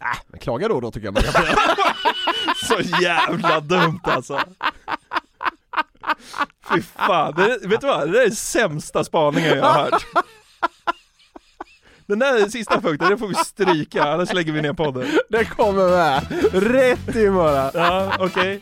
[0.00, 1.44] Äh, men klaga då då tycker jag man kan.
[2.68, 4.40] Så jävla dumt alltså!
[6.74, 8.12] Fy fan, det, vet du vad?
[8.12, 10.04] Det är den sämsta spaningen jag har hört.
[12.06, 15.06] Den där sista punkten, den får vi stryka, annars lägger vi ner podden.
[15.28, 16.22] Det kommer med.
[16.52, 17.70] Rätt i bara.
[17.74, 18.60] Ja, okej.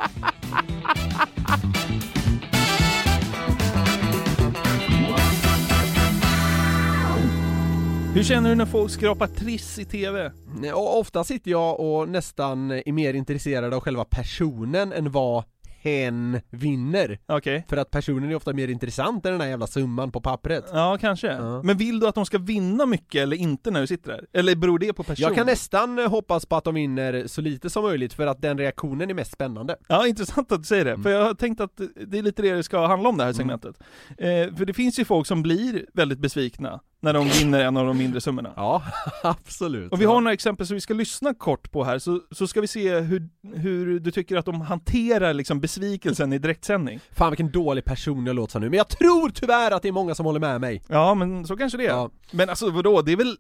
[8.14, 10.32] Hur känner du när folk skrapar triss i TV?
[10.74, 15.44] Och ofta sitter jag och nästan är mer intresserad av själva personen än vad
[15.82, 17.18] hen vinner.
[17.26, 17.64] Okej.
[17.68, 20.64] För att personen är ofta mer intressant än den här jävla summan på pappret.
[20.72, 21.26] Ja, kanske.
[21.32, 21.62] Ja.
[21.62, 24.26] Men vill du att de ska vinna mycket eller inte när du sitter där?
[24.32, 25.22] Eller beror det på person?
[25.22, 28.42] Jag kan nästan eh, hoppas på att de vinner så lite som möjligt för att
[28.42, 29.76] den reaktionen är mest spännande.
[29.88, 30.90] Ja, intressant att du säger det.
[30.90, 31.02] Mm.
[31.02, 33.32] För jag har tänkt att det är lite det det ska handla om det här
[33.32, 33.76] segmentet.
[34.08, 37.86] Eh, för det finns ju folk som blir väldigt besvikna när de vinner en av
[37.86, 38.52] de mindre summorna.
[38.56, 38.82] Ja,
[39.22, 39.92] absolut.
[39.92, 42.60] Och vi har några exempel som vi ska lyssna kort på här, så, så ska
[42.60, 47.00] vi se hur, hur du tycker att de hanterar liksom besvikelsen i direktsändning.
[47.10, 50.14] Fan vilken dålig person jag låter nu, men jag tror tyvärr att det är många
[50.14, 50.82] som håller med mig.
[50.88, 51.90] Ja, men så kanske det är.
[51.90, 52.10] Ja.
[52.30, 53.36] Men alltså vadå, det är väl,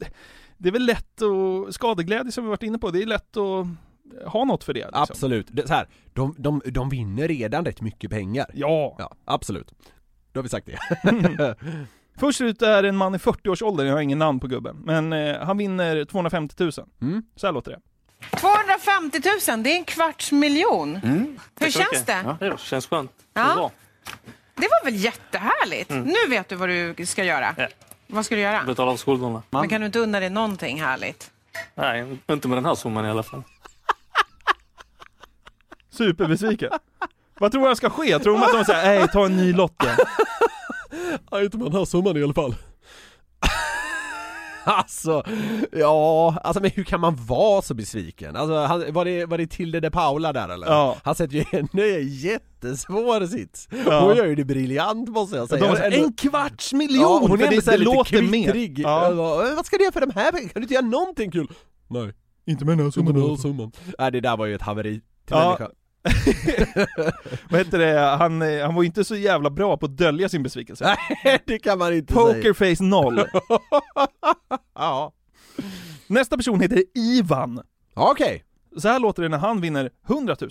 [0.58, 3.66] det är väl lätt att, skadeglädje som vi varit inne på, det är lätt att
[4.32, 4.80] ha något för det.
[4.80, 5.02] Liksom.
[5.02, 5.46] Absolut.
[5.50, 8.46] Det, så här, de, de, de vinner redan rätt mycket pengar.
[8.54, 8.96] Ja.
[8.98, 9.74] Ja, absolut.
[10.32, 11.56] Då har vi sagt det.
[12.22, 15.40] Först ut är en man i 40-årsåldern, jag har ingen namn på gubben, men eh,
[15.40, 16.72] han vinner 250 000.
[17.00, 17.22] Mm.
[17.36, 17.80] Så här låter det.
[18.36, 20.96] 250 000, det är en kvarts miljon.
[21.60, 22.22] Hur känns det?
[22.24, 23.12] Ja, det känns skönt.
[23.34, 23.48] Ja.
[23.48, 23.70] Det bra.
[24.54, 25.90] Det var väl jättehärligt?
[25.90, 26.02] Mm.
[26.02, 27.54] Nu vet du vad du ska göra.
[27.58, 27.68] Ja.
[28.06, 28.64] Vad ska du göra?
[28.64, 29.42] Betala av skulderna.
[29.50, 31.30] Men kan du inte unna dig någonting härligt?
[31.74, 33.42] Nej, inte med den här summan i alla fall.
[35.90, 36.70] Superbesviken.
[37.38, 38.18] Vad tror du ska ske?
[38.18, 39.96] Tror de att de säger nej ta en ny lott igen?
[41.30, 42.54] Ja, inte med den här summan i alla fall.
[44.64, 45.22] Alltså,
[45.72, 48.36] ja, alltså men hur kan man vara så besviken?
[48.36, 50.66] Alltså, han, var, det, var det Tilde de Paula där eller?
[50.66, 50.96] Ja.
[51.04, 53.68] Han sätter ju henne i en jättesvår sits.
[53.86, 54.00] Ja.
[54.00, 55.68] Hon gör ju det briljant måste jag säga.
[55.70, 57.00] De säger, Ändå- en kvarts miljon!
[57.02, 58.78] Ja, hon är det, så det lite kvittrig.
[58.78, 59.08] Ja.
[59.10, 59.14] "Eh,
[59.56, 60.48] Vad ska du göra för de här pengarna?
[60.52, 61.48] Kan du inte göra någonting kul?
[61.88, 62.12] Nej,
[62.46, 63.72] Inte med den här summan.
[63.98, 65.02] Nej det där var ju ett haveri till
[65.36, 65.44] Ja.
[65.44, 65.68] människa.
[67.50, 70.42] Vad heter det, han, han var ju inte så jävla bra på att dölja sin
[70.42, 70.96] besvikelse.
[71.24, 72.26] Nej, det kan man inte säga.
[72.26, 73.24] Pokerface noll.
[74.74, 75.12] Ja.
[76.06, 77.62] Nästa person heter Ivan.
[77.94, 78.44] Ja, Okej.
[78.76, 80.50] Så här låter det när han vinner 100 000.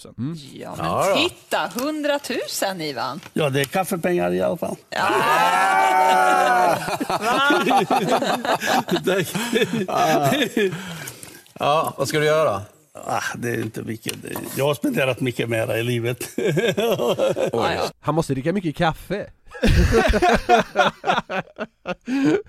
[0.54, 2.20] Ja, men titta, 100
[2.70, 3.20] 000 Ivan.
[3.34, 4.76] Ja, det är kaffepengar i alla fall.
[11.60, 12.62] Ja, vad ska du göra?
[12.94, 14.14] Ah, det är inte mycket.
[14.58, 16.30] Jag har spenderat mycket mera i livet.
[18.00, 19.30] Han måste dricka mycket kaffe.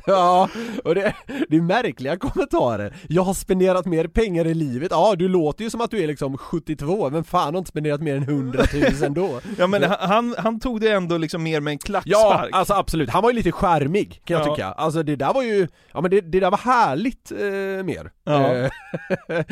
[0.06, 0.48] ja,
[0.84, 1.14] och det,
[1.48, 2.96] det är märkliga kommentarer.
[3.08, 4.88] Jag har spenderat mer pengar i livet.
[4.90, 8.00] Ja, du låter ju som att du är liksom 72, men fan har inte spenderat
[8.02, 8.64] mer än 100
[9.02, 9.40] 000 då.
[9.58, 12.50] Ja men han, han, tog det ändå liksom mer med en Ja, klackspark.
[12.52, 13.10] alltså absolut.
[13.10, 14.54] Han var ju lite charmig kan jag Ja.
[14.54, 14.66] tycka.
[14.66, 18.10] Alltså det där var ju, ja men det, det där var härligt eh, mer.
[18.24, 18.52] Ja.
[18.54, 18.70] Eh,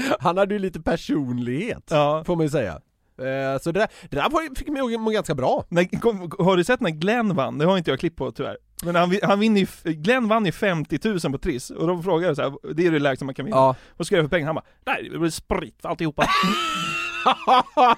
[0.21, 2.25] han hade ju lite personlighet, Ja.
[2.27, 2.73] får man ju säga.
[3.21, 5.65] Eh, så det där, det där fick mig att må ganska bra.
[5.69, 7.59] När, kom, har du sett när Glenn vann?
[7.59, 8.57] Det har inte jag klipp på tyvärr.
[8.85, 12.37] Men han, han vinner ju, Glenn vann ju 50 000 på Triss, och de frågade
[12.37, 13.57] så här, det är det lägsta man kan vinna.
[13.57, 13.77] Ja.
[13.97, 14.47] Vad ska jag göra för pengar?
[14.47, 16.27] Han bara, nej det blir sprit för alltihopa.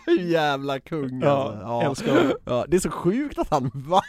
[0.21, 2.05] Jävla kung Ja, alltså.
[2.05, 2.37] älskar honom.
[2.45, 4.03] ja, Det är så sjukt att han vann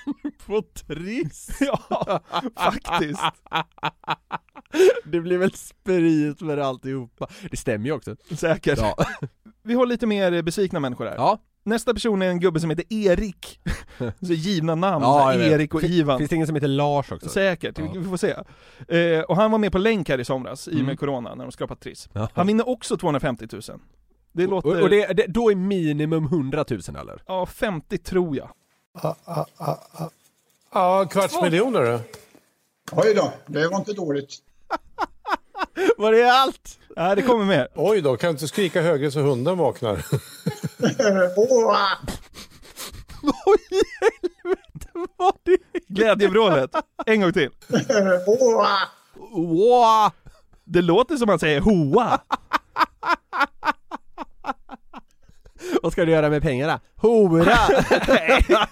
[0.46, 1.50] på Triss.
[1.60, 2.20] ja,
[2.58, 3.22] faktiskt.
[5.06, 7.28] Det blir väl sprit med alltihopa.
[7.52, 8.16] Det stämmer ju också.
[8.38, 8.80] Säkert.
[8.80, 8.96] Ja.
[9.64, 11.16] Vi har lite mer besvikna människor här.
[11.16, 11.40] Ja.
[11.66, 13.60] Nästa person är en gubbe som heter Erik.
[14.22, 15.34] Så givna namn, Ja.
[15.34, 16.18] Erik och Ivan.
[16.18, 17.30] Finns det ingen som heter Lars också?
[17.30, 17.86] Säkert, Ja.
[17.96, 18.36] vi får se.
[18.98, 20.98] Eh, och han var med på länk här i somras, i och med Mm.
[20.98, 22.10] corona, när de skrapat Triss.
[22.14, 22.30] Ja.
[22.34, 23.62] Han vinner också 250 000.
[24.32, 24.70] Det låter...
[24.70, 27.24] Och, och det, det, då är minimum 100 000 eller?
[27.28, 28.50] Ja, 50 tror jag.
[30.74, 32.00] Ja, kvarts miljoner du.
[32.92, 34.34] Oj då, det var inte dåligt.
[35.98, 36.80] Var det allt?
[36.98, 37.68] Nej, det kommer mer.
[37.76, 40.06] Oj då, kan du inte skrika högre så hunden vaknar?
[43.24, 46.72] Åh, Oj, helvete vad det Glädjevrålet.
[47.06, 47.50] En gång till.
[49.32, 50.12] Wow.
[50.64, 52.22] Det låter som man säger hoa.
[55.82, 56.80] Vad ska du göra med pengarna?
[56.96, 57.58] Hora!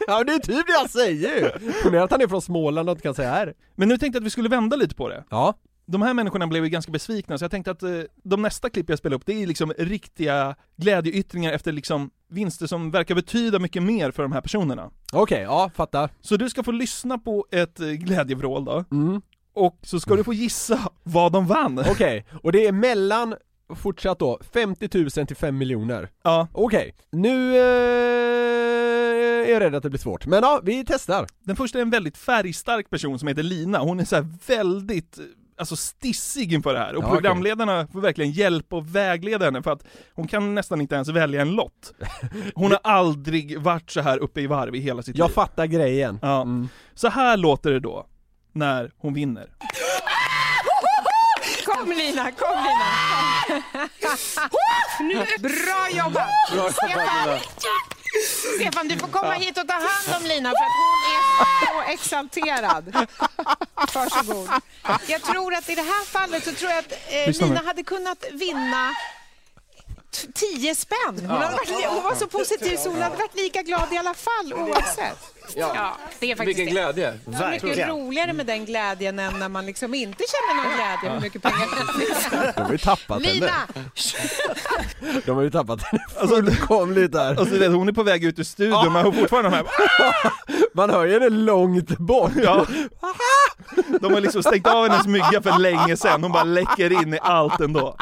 [0.08, 1.72] ja det är typ det jag säger ju!
[1.84, 3.54] Ponera att han är från Småland och inte kan säga R.
[3.76, 5.24] Men nu tänkte jag att vi skulle vända lite på det.
[5.30, 5.54] Ja.
[5.86, 7.90] De här människorna blev ju ganska besvikna, så jag tänkte att eh,
[8.24, 12.92] de nästa klipp jag spelar upp, det är liksom riktiga glädjeyttringar efter liksom vinster som
[12.92, 14.90] verkar betyda mycket mer för de här personerna.
[15.14, 16.10] Okej, ja, fattar.
[16.22, 19.22] Så du ska få lyssna på ett eh, glädjevrål då, Mm.
[19.54, 21.80] och så ska du få gissa vad de vann.
[21.80, 23.36] Okej, och det är mellan,
[23.76, 26.10] fortsatt då, 50 000 till 5 miljoner.
[26.24, 26.48] Ja.
[26.54, 30.26] Okej, nu eh, är jag rädd att det blir svårt.
[30.26, 31.28] Men ja, vi testar.
[31.44, 35.24] Den första är en väldigt färgstark person som heter Lina, hon är så väldigt eh,
[35.62, 39.72] Alltså stissig inför det här, och Ja, programledarna får verkligen hjälp och vägleda henne för
[39.72, 39.84] att
[40.16, 41.94] hon kan nästan inte ens välja en lott.
[42.56, 45.34] Hon har aldrig varit så här uppe i varv i hela sitt Jag liv.
[45.34, 46.20] fattar grejen.
[46.22, 46.42] Ja.
[46.42, 46.70] Mm.
[46.94, 48.06] Så här låter det då,
[48.54, 49.50] när hon vinner.
[51.66, 53.62] Kom Lina, kom Lina!
[55.00, 56.28] Nu, bra jobbat!
[56.52, 57.40] Bra jobbat, Lina.
[58.56, 61.92] Stefan, du får komma hit och ta hand om Lina för att hon är så
[61.94, 63.08] exalterad.
[63.94, 64.50] Varsågod.
[65.08, 67.42] Jag tror att i det här fallet så tror jag att eh.
[67.48, 68.96] Lina hade kunnat vinna
[70.12, 70.98] t- 10 spänn.
[71.20, 74.14] Hon, hade varit, hon var så positiv så hon hade varit lika glad i alla
[74.14, 75.18] fall oavsett.
[75.56, 75.98] Ja.
[76.20, 76.82] det är faktiskt Vilken det.
[76.82, 77.14] glädje.
[77.26, 81.10] Det är mycket roligare med den glädjen än när man liksom inte känner någon glädje
[81.16, 81.68] hur mycket pengar
[82.56, 83.48] De har ju tappat Lina!
[83.76, 85.22] henne.
[85.26, 87.30] De har ju tappat henne fullkomligt där.
[87.30, 89.66] Alltså, du vet, hon är på väg ut ur studion men hon fortfarande de här
[90.76, 92.32] Man hör ju henne långt bort.
[92.44, 92.66] Ja.
[94.02, 97.20] De har liksom stängt av hennes mygga för länge sedan, hon bara läcker in i
[97.22, 97.96] allt ändå.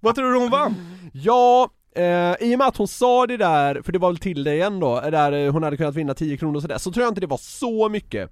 [0.00, 0.74] Vad tror du hon vann?
[1.12, 4.44] Ja, eh, i och med att hon sa det där, för det var väl till
[4.44, 7.04] det igen då, där eh, hon hade kunnat vinna 10 kronor och sådär, så tror
[7.04, 8.30] jag inte det var så mycket.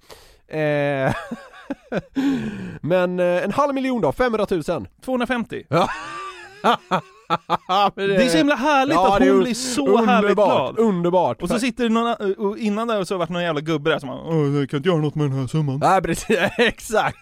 [0.49, 0.59] Eh,
[2.81, 4.63] men eh, en halv miljon då, 500 000.
[5.05, 5.65] 250.
[5.69, 5.89] Ja.
[7.97, 10.87] Men Det är så himla härligt Ja, att det hon blir så härligt underbart, glad.
[10.89, 11.43] Underbart!
[11.43, 13.91] Och så sitter det någon, och innan där så har det varit någon jävla gubbe
[13.91, 15.79] där som bara, "Åh, jag kan inte göra något med den här summan.
[15.79, 17.17] Nej precis, exakt!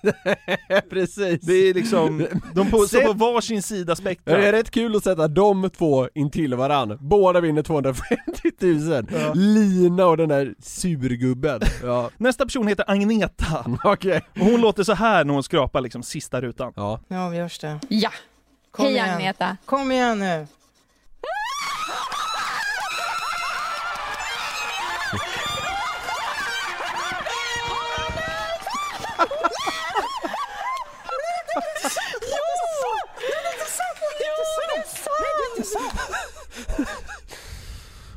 [0.91, 1.41] precis!
[1.41, 5.05] Det är liksom, de på, står Sätt- på varsin sida Det är rätt kul att
[5.05, 8.17] sätta de två intill varann, båda vinner 250
[8.61, 9.33] 000 Ja.
[9.35, 14.93] Lina och den där surgubben Ja, Nästa person heter Agneta, okej och hon låter så
[14.95, 16.73] här när hon skrapar liksom sista rutan.
[16.77, 17.79] Ja, Nu avgörs det.
[17.89, 18.11] Ja.
[18.71, 19.11] Kom Hej igen.
[19.11, 19.57] Agneta.
[19.65, 20.47] Kom igen nu.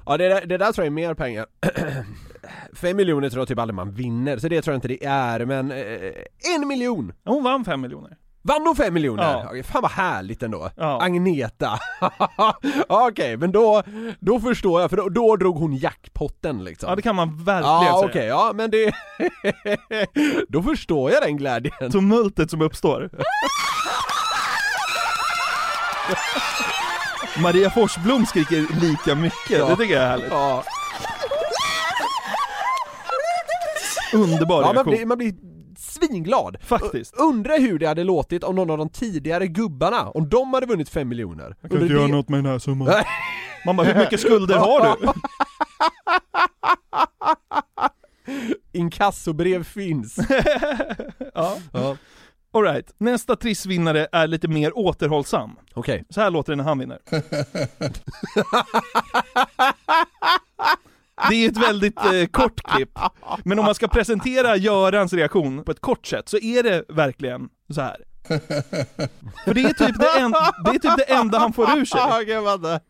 [0.05, 1.45] ja det, där, det där tror jag är mer pengar
[2.73, 5.45] 5 miljoner tror jag typ aldrig man vinner, så det tror jag inte det är,
[5.45, 7.13] men eh, en miljon!
[7.23, 8.17] Hon vann fem miljoner.
[8.45, 9.23] Vann hon 5 miljoner?
[9.23, 9.43] Ja.
[9.47, 10.69] Okej, Fan vad härligt ändå!
[10.77, 11.01] Ja.
[11.01, 11.79] Agneta!
[12.87, 13.83] Okej, men då,
[14.19, 17.71] då förstår jag, för då, då drog hon jackpotten liksom Ja det kan man verkligen
[17.73, 18.09] Ja säga.
[18.09, 18.93] okej, ja men det...
[20.49, 23.09] då förstår jag den glädjen Tumultet som uppstår.
[27.41, 29.65] Maria Forsblom skriker lika mycket, Ja.
[29.67, 30.27] det tycker jag är härligt.
[30.31, 30.63] Ja,
[34.13, 34.93] Underbar ja man, reaktion.
[34.95, 35.33] blir, man blir
[35.79, 36.57] svinglad!
[36.61, 37.15] Faktiskt.
[37.17, 40.89] Undrar hur det hade låtit om någon av de tidigare gubbarna, om de hade vunnit
[40.89, 43.03] 5 miljoner Jag kan inte göra något med den här summan.
[43.65, 45.11] Man bara, hur mycket skulder har du?
[48.79, 50.17] Inkassobrev finns
[51.33, 51.57] ja.
[51.71, 51.97] Ja,
[52.53, 55.55] Alright, nästa trissvinnare är lite mer återhållsam.
[55.73, 56.99] okej Så här låter det när han vinner.
[61.29, 62.99] Det är ett väldigt eh, kort klipp,
[63.43, 67.49] men om man ska presentera Görans reaktion på ett kort sätt så är det verkligen
[67.73, 67.97] så här.
[69.45, 70.31] För det är typ det, en,
[70.65, 72.01] det, är typ det enda han får ur sig.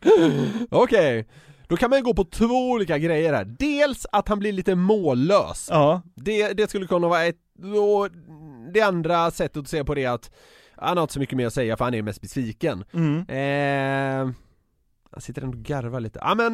[0.00, 0.66] Okej.
[0.70, 1.28] Okej,
[1.68, 3.44] då kan man ju gå på två olika grejer här.
[3.44, 5.68] Dels att han blir lite mållös.
[5.70, 8.08] Ja, Det, det skulle kunna vara ett, och
[8.74, 10.30] det andra sättet att se på det är att
[10.76, 12.84] han har inte så mycket mer att säga för han är mest besviken.
[12.94, 13.18] mm.
[13.28, 14.34] Eh,
[15.14, 16.18] han sitter ändå och garvar lite.
[16.22, 16.52] Ja men,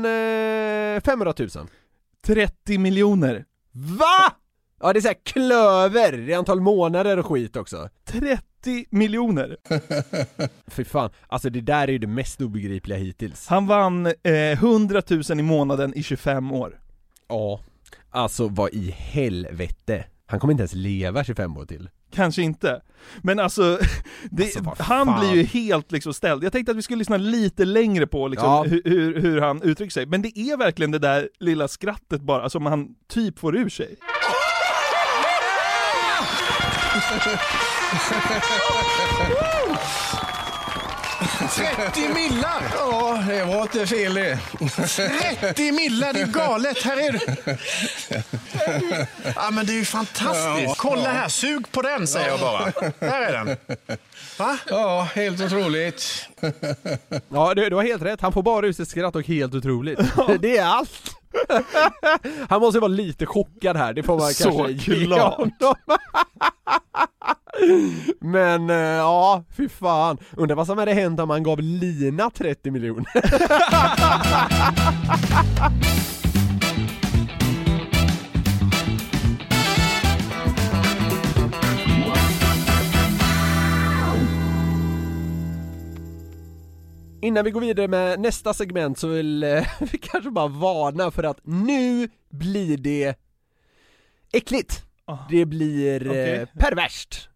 [0.96, 1.49] eh, 500 000.
[2.23, 3.44] 30 miljoner.
[3.73, 4.33] VA?
[4.81, 7.88] Ja det är såhär klöver, det är antal månader och skit också.
[8.05, 9.57] 30 miljoner.
[10.70, 13.46] Fy fan, alltså det där är ju det mest obegripliga hittills.
[13.46, 16.81] Han vann eh, 100 000 i månaden i 25 år.
[17.29, 17.61] Ja,
[18.11, 20.05] alltså vad i helvete.
[20.27, 21.90] Han kommer inte ens leva 25 år till.
[22.14, 22.81] Kanske inte.
[23.23, 23.79] Men alltså,
[24.31, 26.44] det, Alltså, han blir ju helt liksom ställd.
[26.44, 28.62] Jag tänkte att vi skulle lyssna lite längre på liksom, Ja.
[28.62, 30.07] hur, hur, hur han uttrycker sig.
[30.07, 33.96] Men det är verkligen det där lilla skrattet bara, som han typ får ur sig.
[42.15, 42.63] millar!
[42.79, 44.39] Ja, det var inte fel det.
[45.41, 46.83] 30 millar, det är galet.
[46.83, 47.59] Här är det.
[49.37, 50.77] Ja, men det är ju fantastiskt.
[50.77, 52.73] Kolla här, sug på den säger jag bara.
[53.01, 53.57] Här är den.
[54.39, 54.59] Va?
[54.67, 56.29] Ja, helt otroligt.
[57.29, 58.21] Ja, du, du har helt rätt.
[58.21, 59.99] Han får bara ut sig skratt och helt otroligt.
[60.41, 61.20] Det är allt.
[62.49, 65.35] Han måste vara lite chockad här, det får man Så kanske ge klart.
[65.35, 65.75] honom.
[68.21, 70.19] Men eh, ja, fy fan.
[70.37, 73.07] Undrar vad som hade hänt om han gav Lina 30 miljoner.
[87.23, 91.23] Innan vi går vidare med nästa segment så vill eh, vi kanske bara varna för
[91.23, 93.14] att nu blir det
[94.33, 94.83] äckligt.
[95.31, 96.47] Det blir eh, Okej.
[96.59, 97.29] perverst.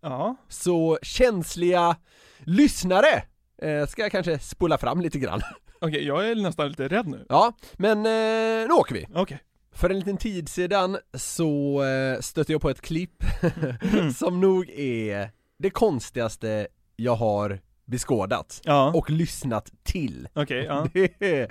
[0.48, 1.96] Så känsliga
[2.38, 3.24] lyssnare
[3.62, 5.40] eh, ska jag kanske spola fram lite grann.
[5.80, 7.26] Okej, jag är nästan lite rädd nu.
[7.28, 9.06] Ja, men nu åker vi.
[9.14, 9.38] Okej.
[9.72, 11.82] För en liten tid sedan så
[12.20, 13.24] stötte jag på ett klipp
[14.16, 18.92] som nog är det konstigaste jag har beskådat Ja.
[18.94, 20.28] och lyssnat till.
[20.34, 20.86] Okej, ja.
[20.92, 21.48] Det är,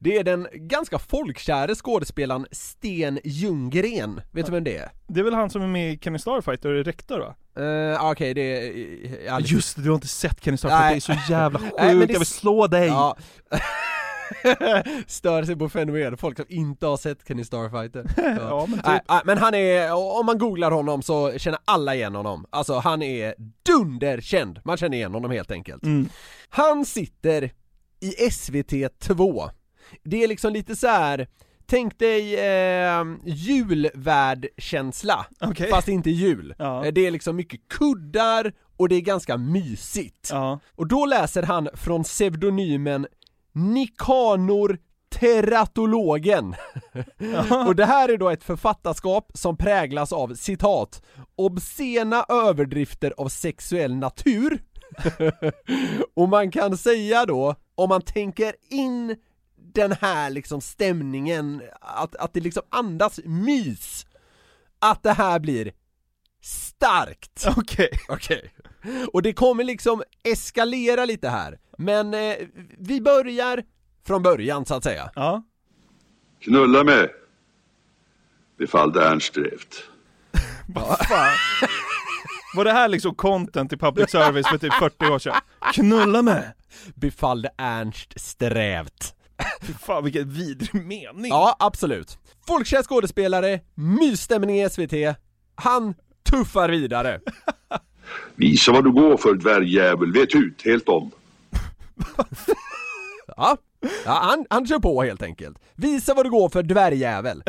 [0.00, 4.20] det är den ganska folkkäre skådespelaren Sten Ljunggren.
[4.32, 4.88] Vet du vem det är?
[5.06, 7.34] Det är väl han som är med i Kenny Starfighter och är rektor va?
[7.62, 9.30] Uh, Okej, det är...
[9.30, 11.00] aldrig- Just det, du har inte sett Kenny Starfighter, Nej.
[11.06, 11.58] det är så jävla
[11.98, 12.90] sjukt, jag vill slå dig!
[14.42, 14.82] Ja.
[15.06, 18.04] Stör sig på fenomen, folk som inte har sett Kenny Starfighter.
[18.40, 19.02] Ja, men typ.
[19.08, 22.46] Nej, men han är, om man googlar honom så känner alla igen honom.
[22.50, 23.34] Alltså han är
[23.66, 25.82] dunderkänd, man känner igen honom helt enkelt.
[25.82, 26.08] Mm.
[26.48, 27.50] Han sitter
[28.00, 29.50] i SVT 2.
[30.04, 31.28] Det är liksom lite så här.
[31.66, 35.70] Tänk dig eh, julvärdkänsla, Okej.
[35.70, 36.54] fast inte jul.
[36.58, 36.90] Ja.
[36.94, 40.28] Det är liksom mycket kuddar och det är ganska mysigt.
[40.32, 40.60] Ja.
[40.76, 43.06] Och då läser han från pseudonymen
[43.58, 44.78] Nikanor
[45.10, 46.54] Teratologen.
[47.66, 51.02] och det här är då ett författarskap som präglas av citat
[51.36, 54.62] obscena överdrifter av sexuell natur.
[56.14, 59.16] och man kan säga då, om man tänker in
[59.74, 64.06] den här liksom stämningen, att, att det liksom andas mys,
[64.78, 65.72] att det här blir
[66.42, 67.46] starkt.
[67.56, 67.90] Okej.
[68.08, 68.52] Okej.
[69.12, 72.34] Och det kommer liksom eskalera lite här, men eh,
[72.78, 73.62] vi börjar
[74.06, 75.10] från början så att säga.
[75.14, 75.42] Ja.
[76.40, 77.10] Knulla med,
[78.58, 79.84] befallde Ernst drävt.
[80.66, 81.34] Vad fan?
[82.54, 85.34] Var det här liksom content i public service för typ 40 år sedan?
[85.74, 86.52] Knulla med!
[86.94, 89.14] Befallde Ernst strävt.
[89.80, 91.30] Fan vilken vidrig mening!
[91.30, 92.18] Ja, absolut.
[92.46, 95.16] Folkkär skådespelare, mysstämning i SVT,
[95.54, 95.94] han
[96.30, 97.20] tuffar vidare.
[98.34, 101.10] Visa vad du går för dvärgjävel, vet ut helt om.
[103.36, 103.56] Ja,
[104.04, 105.58] ja han, han kör på helt enkelt.
[105.74, 107.42] Visa vad du går för dvärgjävel.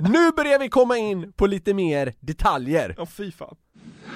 [0.00, 2.94] Nu börjar vi komma in på lite mer detaljer.
[2.98, 3.54] Ja, fy fan.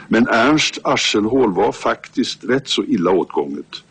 [0.09, 3.83] Men Ernst arselhål var faktiskt rätt så illa åtgånget.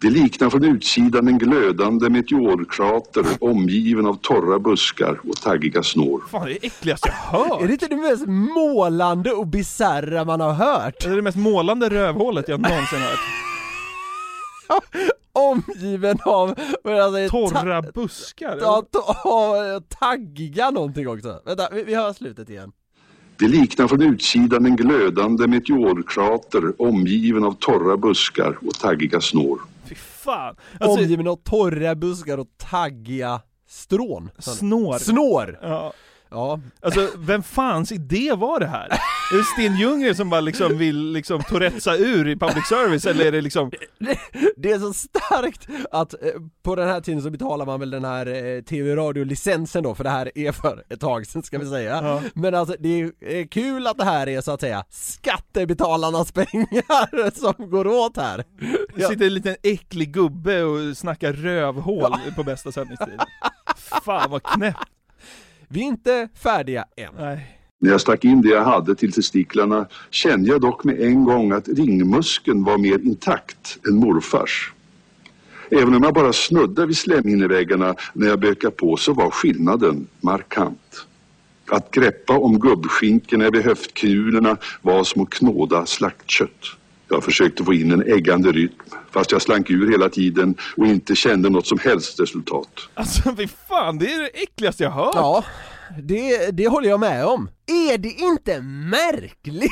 [0.00, 6.22] Det liknar från utsidan en glödande meteorkrater omgiven av torra buskar och taggiga snår.
[6.30, 7.62] Fan det är det äckligaste jag hört!
[7.62, 10.94] Är det inte det mest målande och bisarra man har hört?
[11.00, 13.18] Det är det mest målande rövhålet jag någonsin hört.
[15.32, 16.54] Omgiven av,
[16.84, 18.58] säger, Torra ta- buskar?
[18.60, 21.40] Ja, ta- och taggiga någonting också.
[21.44, 22.72] Vänta, vi, vi hör slutet igen.
[23.38, 29.58] Det liknar från utsidan en glödande meteorkrater omgiven av torra buskar och taggiga snår.
[29.88, 30.56] Fy fan!
[30.80, 34.30] Alltså, Omgiven av torra buskar och taggiga strån.
[34.38, 34.98] snår.
[34.98, 35.58] Snår!
[35.62, 35.92] Ja.
[36.30, 36.60] Ja.
[36.82, 38.88] Alltså vem fans idé var det här?
[39.32, 43.26] Är det Sten Ljunggren som bara liksom vill liksom tourettesa ur i public service eller
[43.26, 43.70] är det liksom
[44.56, 46.18] Det är så starkt att eh,
[46.62, 50.10] på den här tiden så betalar man väl den här eh, tv-radio-licensen då, för det
[50.10, 52.00] här är för ett tag sedan ska vi säga.
[52.02, 52.22] Ja.
[52.34, 57.30] Men alltså det är eh, kul att det här är så att säga skattebetalarnas pengar
[57.30, 58.44] som går åt här.
[58.94, 63.20] Det sitter en liten äcklig gubbe och snackar rövhål på bästa sändningstid.
[64.04, 64.97] Fan vad knäppt.
[65.68, 67.14] Vi är inte färdiga än.
[67.18, 67.54] Nej.
[67.80, 71.52] När jag stack in det jag hade till testiklarna kände jag dock med en gång
[71.52, 74.72] att ringmuskeln var mer intakt än morfars.
[75.70, 81.06] Även om jag bara snuddade vid slemhinneväggarna när jag bökade på så var skillnaden markant.
[81.70, 86.76] Att greppa om gubbskinkorna vid höftkulorna var som att knåda slaktkött.
[87.08, 88.72] Jag försökte få in en äggande rytm
[89.10, 92.88] fast jag slank ur hela tiden och inte kände något som helst resultat.
[92.94, 95.14] Alltså fy fan, det är det äckligaste jag hört.
[95.14, 95.44] Ja,
[96.02, 97.50] det, det håller jag med om.
[97.66, 99.70] Är det inte märkligt?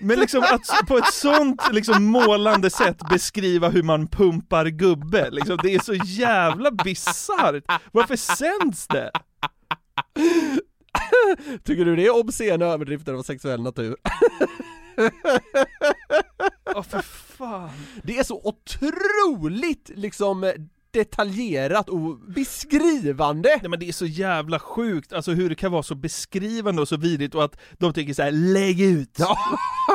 [0.00, 5.58] Men liksom att på ett sånt liksom målande sätt beskriva hur man pumpar gubbe, liksom,
[5.62, 7.64] det är så jävla bisarrt.
[7.92, 9.10] Varför sänds det?
[11.64, 13.96] Tycker du det är obscena överdrifter av sexuell natur?
[16.74, 17.70] Åh för fan.
[18.02, 20.52] Det är så otroligt liksom
[20.90, 23.48] detaljerat och beskrivande.
[23.48, 26.88] Nej men det är så jävla sjukt, alltså hur det kan vara så beskrivande och
[26.88, 29.16] så vidrigt och att de tycker så här: lägg ut!
[29.18, 29.38] Ja,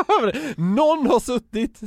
[0.56, 1.80] någon har suttit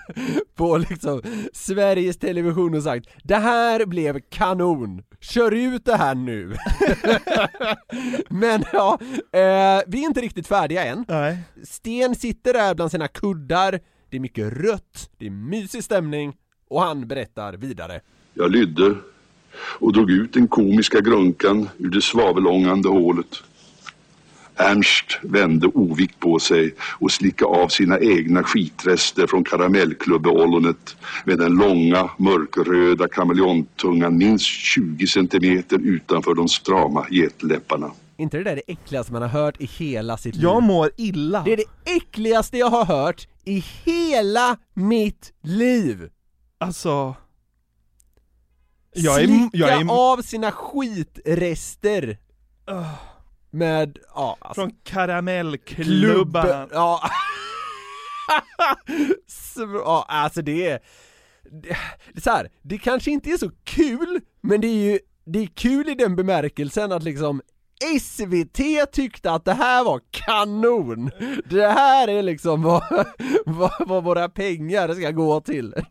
[0.54, 6.56] på liksom Sveriges Television och sagt Det här blev kanon, kör ut det här nu!
[8.28, 8.98] Men ja,
[9.32, 11.04] eh, vi är inte riktigt färdiga än.
[11.08, 11.38] Nej.
[11.64, 13.80] Sten sitter där bland sina kuddar,
[14.10, 16.36] det är mycket rött, det är mysig stämning
[16.68, 18.00] och han berättar vidare.
[18.34, 18.94] Jag lydde
[19.54, 23.42] och drog ut den komiska grunkan ur det svavelångande hålet.
[24.56, 31.52] Ernst vände ovikt på sig och slickade av sina egna skitrester från karamellklubbeollonet med den
[31.52, 37.90] långa mörkröda kameleontungan minst 20 centimeter utanför de strama getläpparna.
[38.16, 40.44] Inte det där det äckligaste man har hört i hela sitt liv?
[40.44, 41.42] Jag mår illa.
[41.44, 46.08] Det är det äckligaste jag har hört i hela mitt liv!
[46.58, 47.14] Alltså...
[48.92, 52.18] Jag är, jag är av sina skitrester
[53.50, 56.42] med, ja alltså, från karamellklubban.
[56.42, 57.00] klubb, ja.
[59.56, 60.80] Ja, alltså det är,
[61.50, 61.76] det,
[62.12, 65.46] det så här, det kanske inte är så kul, men det är ju, det är
[65.46, 67.42] kul i den bemärkelsen att liksom
[68.00, 71.10] SVT tyckte att det här var kanon!
[71.50, 72.82] Det här är liksom vad,
[73.46, 75.74] vad, vad våra pengar ska gå till.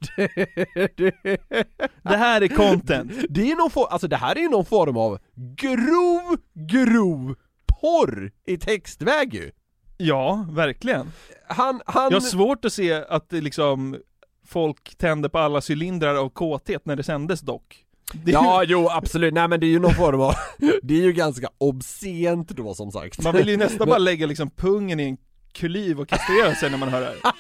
[2.04, 3.12] Det här är content.
[3.30, 7.36] Det är någon form, alltså det här är någon form av grov, grov
[7.82, 9.52] porr i textväg ju.
[9.98, 11.12] Ja, verkligen.
[11.48, 12.12] Han, han...
[12.12, 13.98] Jag har svårt att se att det liksom
[14.46, 17.86] folk tände på alla cylindrar av kåthet när det sändes dock.
[18.14, 20.34] Är Ja, ju, jo absolut, nej men det är ju någon form av,
[20.84, 23.24] det är ju ganska obscent då som sagt.
[23.24, 25.18] man vill ju nästan bara lägga liksom pungen i en
[25.54, 27.16] kuliv och kastrera sig när man hör det här.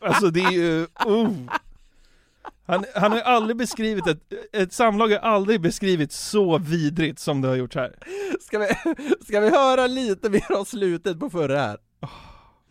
[0.00, 1.28] Alltså det är ju, oh.
[2.66, 4.20] Han, han har ju aldrig beskrivit ett,
[4.52, 7.94] ett samlag har aldrig beskrivit så vidrigt som det har gjort här.
[8.40, 8.66] Ska vi,
[9.26, 11.76] ska vi höra lite mer av slutet på förra här?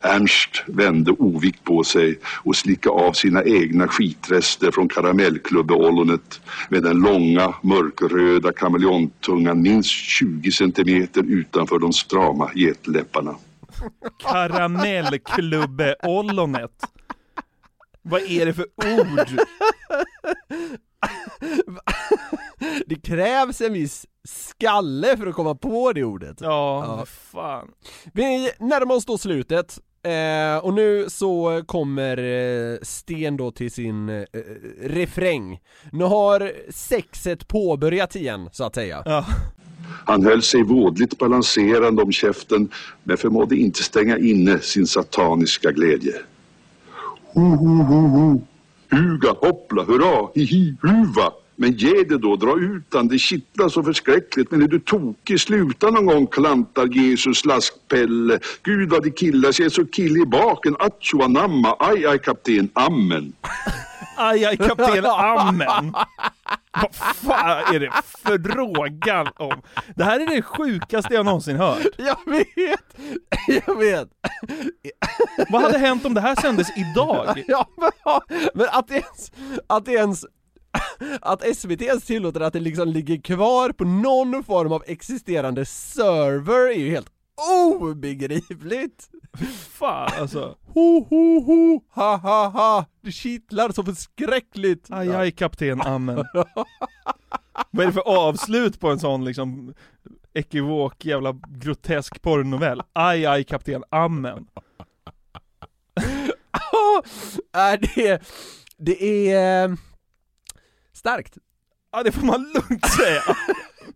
[0.06, 6.98] Ernst vände ovikt på sig och slickade av sina egna skitrester från karamellklubbeollonet med den
[6.98, 13.36] långa mörkröda kameleontungan minst 20 centimeter utanför de strama getläpparna.
[14.24, 16.84] Karamellklubbe-ollonet.
[18.02, 19.30] Vad är det för ord?
[22.86, 26.38] Det krävs en viss skalle för att komma på det ordet.
[26.42, 27.72] Ja, fan.
[28.14, 34.10] Vi närmar oss då slutet, eh, och nu så kommer eh, Sten då till sin
[34.10, 34.24] eh,
[34.82, 35.60] refräng.
[35.92, 39.04] Nu har sexet påbörjat igen, så att säga.
[39.06, 39.26] Ja.
[40.06, 42.70] Han höll sig vådligt balanserande om käften
[43.04, 46.14] men förmådde inte stänga inne sin sataniska glädje.
[47.34, 48.42] Ho, ho, ho, ho.
[48.90, 51.32] Huga, hoppla, hurra, hihi, huva.
[51.56, 54.52] Men ge det då, dra ut han, det kittlar så förskräckligt.
[54.52, 58.40] Men är du tokig, sluta någon gång, klantar Jesus laskpelle.
[58.64, 60.76] Gud vad det killar sig, så kill i baken.
[60.80, 63.34] Atjo anamma, aj, aj, kapten, amen.
[64.18, 65.96] Aj, aj, kapten Amen.
[66.82, 67.92] Vad fan är det
[68.24, 69.62] frågan om?
[69.96, 71.86] Det här är det sjukaste jag någonsin hört.
[71.98, 72.98] Jag vet!
[73.48, 74.10] Jag vet!
[75.50, 77.44] Vad hade hänt om det här sändes idag?
[77.48, 77.92] Ja, men,
[78.54, 79.32] men att det ens,
[79.68, 80.26] att det ens
[81.22, 86.68] att SVT ens tillåter att det liksom ligger kvar på någon form av existerande server
[86.68, 87.10] är ju helt
[87.72, 89.10] obegripligt!
[89.70, 90.56] Fan alltså.
[90.66, 94.88] Ho ho ho, ha ha ha, det kittlar så förskräckligt!
[94.90, 96.26] Aj, aj, kapten Amen.
[97.72, 99.74] Vad är det för avslut på en sån liksom
[100.34, 102.82] ekivok jävla grotesk porrnovell?
[102.94, 104.48] Aj, aj, kapten Amen.
[107.54, 108.22] är det,
[108.78, 109.76] det är eh,
[111.06, 111.38] starkt.
[111.92, 113.22] Ja, det får man lugnt säga.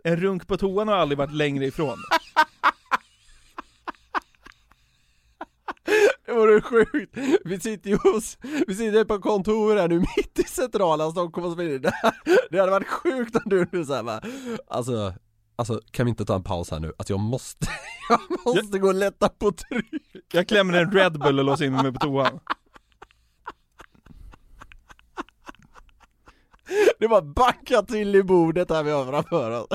[0.03, 1.97] En runk på toan har aldrig varit längre ifrån.
[6.25, 7.17] Det vore sjukt!
[7.45, 8.37] Vi sitter ju hos,
[8.67, 12.13] vi sitter på kontor här nu mitt i centrala Stockholm och spelar in det här.
[12.51, 14.21] Det hade varit sjukt om du nu såhär bara,
[14.67, 15.13] alltså,
[15.55, 16.93] alltså kan vi inte ta en paus här nu?
[16.97, 17.67] Alltså jag måste,
[18.09, 20.25] jag måste gå och lätta på tryck.
[20.33, 22.39] Jag klämmer en Red Bull och låser in mig på toan.
[26.99, 29.67] Det var backa till i bordet här vi har framför oss.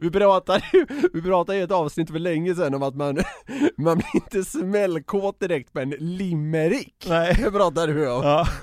[0.00, 3.18] Vi pratade ju, vi pratade i ett avsnitt för länge sedan om att man,
[3.78, 7.06] man blir inte smällkåt direkt på en limerick.
[7.08, 7.34] Nej.
[7.44, 8.22] Det pratade vi om.
[8.22, 8.46] Ja.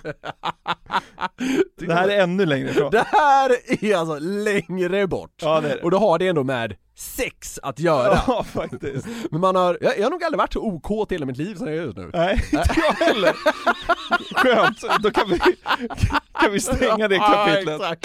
[1.78, 2.92] Det här är ännu längre ifrån.
[2.92, 3.52] Det här
[3.86, 5.34] är alltså längre bort.
[5.42, 5.84] Ja, det är det.
[5.84, 8.22] Och då har det ändå med sex att göra.
[8.28, 9.08] Ja, faktiskt.
[9.32, 11.56] Men man har, jag, jag har nog aldrig varit så OK i hela mitt liv
[11.56, 12.10] som jag är just nu.
[12.14, 13.34] Nej, inte jag heller.
[14.36, 15.40] Skönt, då kan vi,
[16.42, 17.82] kan vi stänga det kapitlet.
[17.82, 18.05] Ja, exakt.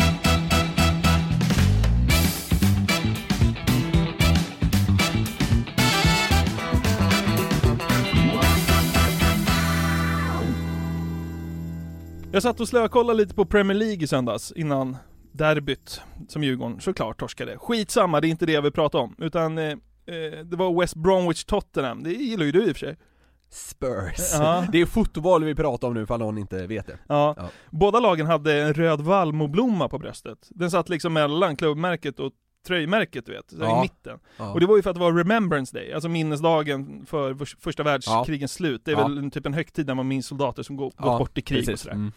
[12.32, 14.96] Jag satt och slökollade lite på Premier League i söndags innan
[15.32, 17.58] derbyt som Djurgården såklart torskade.
[17.58, 19.14] Skitsamma, det är inte det jag vill prata om.
[19.18, 22.86] Utan eh, eh, det var West Bromwich Tottenham, det gillar ju du i och för
[22.86, 22.96] sig.
[23.50, 24.32] Spurs.
[24.32, 24.66] Ja.
[24.72, 26.98] Det är fotboll vi pratar om nu ifall någon inte vet det.
[27.08, 27.34] Ja.
[27.36, 27.48] Ja.
[27.70, 30.48] Båda lagen hade en röd vallmoblomma på bröstet.
[30.50, 32.32] Den satt liksom mellan klubbmärket och
[32.66, 33.78] tröjmärket du vet, Ja.
[33.78, 34.18] i mitten.
[34.36, 34.52] Ja.
[34.52, 38.52] Och det var ju för att det var Remembrance Day, alltså minnesdagen för första världskrigens
[38.52, 38.82] slut.
[38.84, 39.08] Det är Ja.
[39.08, 41.58] väl typ en högtid där man minns soldater som går, gått Ja, bort i krig
[41.60, 41.80] och precis.
[41.80, 41.94] sådär.
[41.94, 42.12] Mm.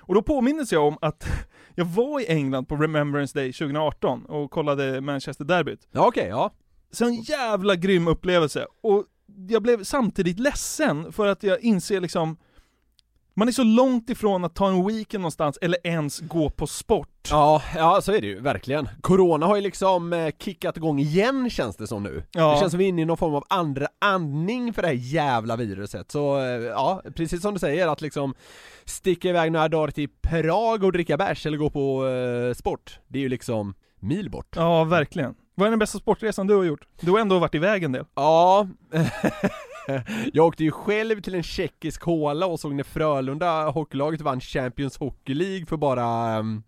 [0.00, 1.26] Och då påminnes jag om att
[1.74, 5.88] jag var i England på Remembrance Day 2018 och kollade Manchester Derbyt.
[5.92, 6.50] Ja, okej, ja.
[6.92, 8.66] Så en jävla grym upplevelse.
[8.82, 9.04] Och
[9.48, 12.36] jag blev samtidigt ledsen för att jag inser liksom
[13.34, 17.28] man är så långt ifrån att ta en weekend någonstans eller ens gå på sport.
[17.30, 18.88] Ja, ja så är det ju, verkligen.
[19.00, 22.22] Corona har ju liksom eh, kickat igång igen känns det som nu.
[22.32, 22.52] Ja.
[22.52, 24.94] Det känns som vi är inne i någon form av andra andning för det här
[24.94, 26.10] jävla viruset.
[26.10, 28.34] Så eh, ja, precis som du säger att liksom
[28.84, 32.98] sticka iväg några dagar till Prag och dricka bärs eller gå på eh, sport.
[33.08, 34.56] Det är ju liksom mil bort.
[34.56, 35.34] Ja, verkligen.
[35.54, 36.86] Vad är den bästa sportresan du har gjort?
[37.00, 38.04] Du har ändå varit iväg en del.
[38.14, 38.68] Ja,
[40.32, 44.98] jag åkte ju själv till en tjeckisk håla och såg när Frölunda hockeylaget vann Champions
[44.98, 46.62] Hockey League för bara, um,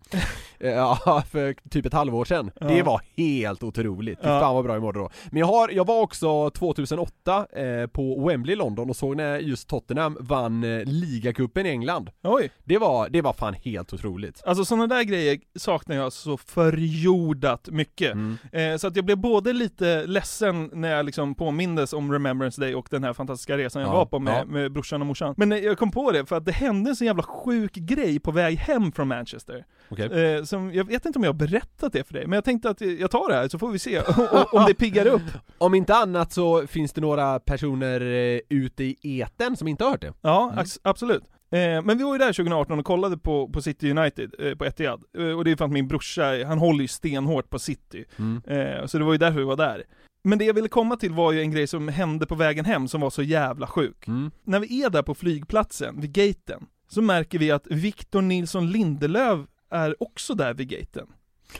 [1.05, 2.51] ja, för typ ett halvår sedan.
[2.59, 2.67] Ja.
[2.67, 4.39] Det var helt otroligt, Fy Ja.
[4.39, 5.09] fan vad bra jag mådde då.
[5.31, 9.37] Men jag har, jag var också 2008 eh, på Wembley i London och såg när
[9.39, 12.09] just Tottenham vann eh, ligacupen i England.
[12.23, 12.51] Oj.
[12.63, 14.41] Det var, det var fan helt otroligt.
[14.45, 18.11] Alltså sådana där grejer saknar jag så förjordat mycket.
[18.13, 18.37] Mm.
[18.51, 22.75] Eh, så att jag blev både lite ledsen när jag liksom påmindes om Remembrance Day
[22.75, 25.33] och den här fantastiska resan jag Ja, var på med, med brorsan och morsan.
[25.37, 28.19] Men eh, jag kom på det för att det hände en så jävla sjuk grej
[28.19, 29.65] på väg hem från Manchester.
[29.89, 30.35] Okej.
[30.35, 32.69] Eh, som, jag vet inte om jag har berättat det för dig, men jag tänkte
[32.69, 33.99] att jag tar det här så får vi se
[34.51, 35.21] om, det piggar upp.
[35.57, 39.91] Om inte annat så finns det några personer eh, ute i eten som inte har
[39.91, 40.13] hört det.
[40.21, 40.65] Ja, Mm.
[40.83, 41.23] absolut.
[41.51, 44.65] Eh, men vi var ju där 2018 och kollade på, på City United, eh, på
[44.65, 45.03] Etihad.
[45.17, 48.05] Eh, och det är för att min brorsa, han håller ju stenhårt på City.
[48.19, 48.41] Mm.
[48.87, 49.83] Så det var ju därför vi var där.
[50.23, 52.87] Men det jag ville komma till var ju en grej som hände på vägen hem
[52.87, 54.07] som var så jävla sjuk.
[54.07, 54.31] Mm.
[54.43, 59.39] När vi är där på flygplatsen, vid gaten, så märker vi att Victor Nilsson Lindelöf
[59.73, 61.07] är också där vid gaten.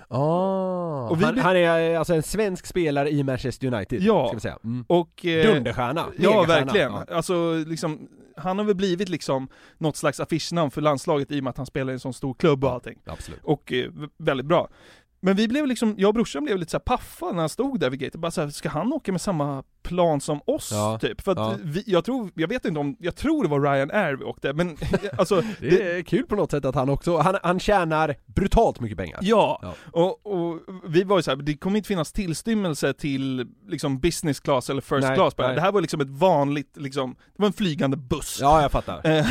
[0.08, 4.28] Ah, Och vi han, han är eh, alltså en svensk spelare i Manchester United, Ja.
[4.28, 4.58] ska vi säga.
[4.64, 4.86] Mm.
[4.88, 6.92] Och, eh, Dunderstjärna, Ja, verkligen.
[6.92, 7.06] Ja.
[7.12, 8.08] Alltså, liksom,
[8.38, 9.48] han har väl blivit liksom
[9.78, 12.34] något slags affischnamn för landslaget i och med att han spelar i en sån stor
[12.34, 13.00] klubb och allting.
[13.06, 13.40] Absolut.
[13.44, 14.70] Och eh, väldigt bra.
[15.20, 17.80] Men vi blev liksom, jag och brorsan blev lite så här paffa när han stod
[17.80, 21.00] där vid gaten, bara så här, ska han åka med samma plan som oss Ja,
[21.02, 21.22] typ?
[21.22, 21.56] För att ja.
[21.64, 24.54] vi, jag tror, jag vet inte om, jag tror det var Ryan Air vi åkte,
[24.54, 24.78] men
[25.18, 28.98] alltså Det är kul på något sätt att han också, han, han tjänar brutalt mycket
[28.98, 29.20] pengar.
[29.22, 29.74] Ja, Ja.
[29.92, 34.40] Och, och vi var ju så här, det kommer inte finnas tillstymmelse till liksom business
[34.40, 35.56] class eller first Nej, class på det här.
[35.56, 38.38] Det var liksom ett vanligt, liksom, det var en flygande buss.
[38.42, 39.02] Ja, jag fattar.
[39.14, 39.26] Eh,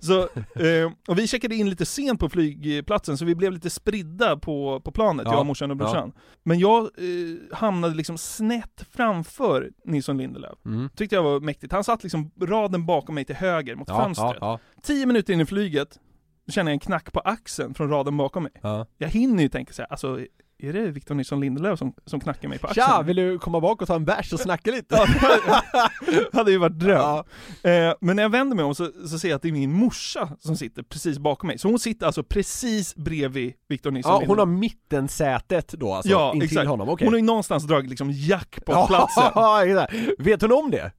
[0.00, 4.36] så, eh, och vi checkade in lite sent på flygplatsen, så vi blev lite spridda
[4.36, 6.12] på, på planet, Ja, jag, morsan och brorsan.
[6.42, 10.58] Men jag eh, hamnade liksom snett framför Nilsson Lindelöf.
[10.64, 10.88] Mm.
[10.96, 11.72] Tyckte jag var mäktigt.
[11.72, 14.36] Han satt liksom raden bakom mig till höger mot Ja, fönstret.
[14.40, 15.98] ja, Tio minuter in i flyget,
[16.46, 18.52] då känner jag en knack på axeln från raden bakom mig.
[18.62, 18.86] ja.
[18.98, 20.20] Jag hinner ju tänka så här, alltså
[20.58, 22.86] är det Victor Nilsson Lindelöf som, som knackar mig på axeln?
[22.86, 24.96] Tja, vill du komma bak och ta en bärs och snacka lite?
[26.32, 27.00] hade ju varit dröm.
[27.00, 27.24] Ja.
[27.70, 29.72] Eh, men när jag vänder mig om så, så ser jag att det är min
[29.72, 31.58] morsa som sitter precis bakom mig.
[31.58, 34.60] Så hon sitter alltså precis bredvid Victor Nilsson Ja, hon har Lindelöf.
[34.60, 36.68] mittensätet då alltså, Ja, intill exakt.
[36.68, 37.06] honom, okej.
[37.06, 39.86] Hon har ju någonstans dragit liksom jack på platsen.
[40.18, 40.92] Vet hon om det?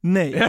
[0.00, 0.32] Nej.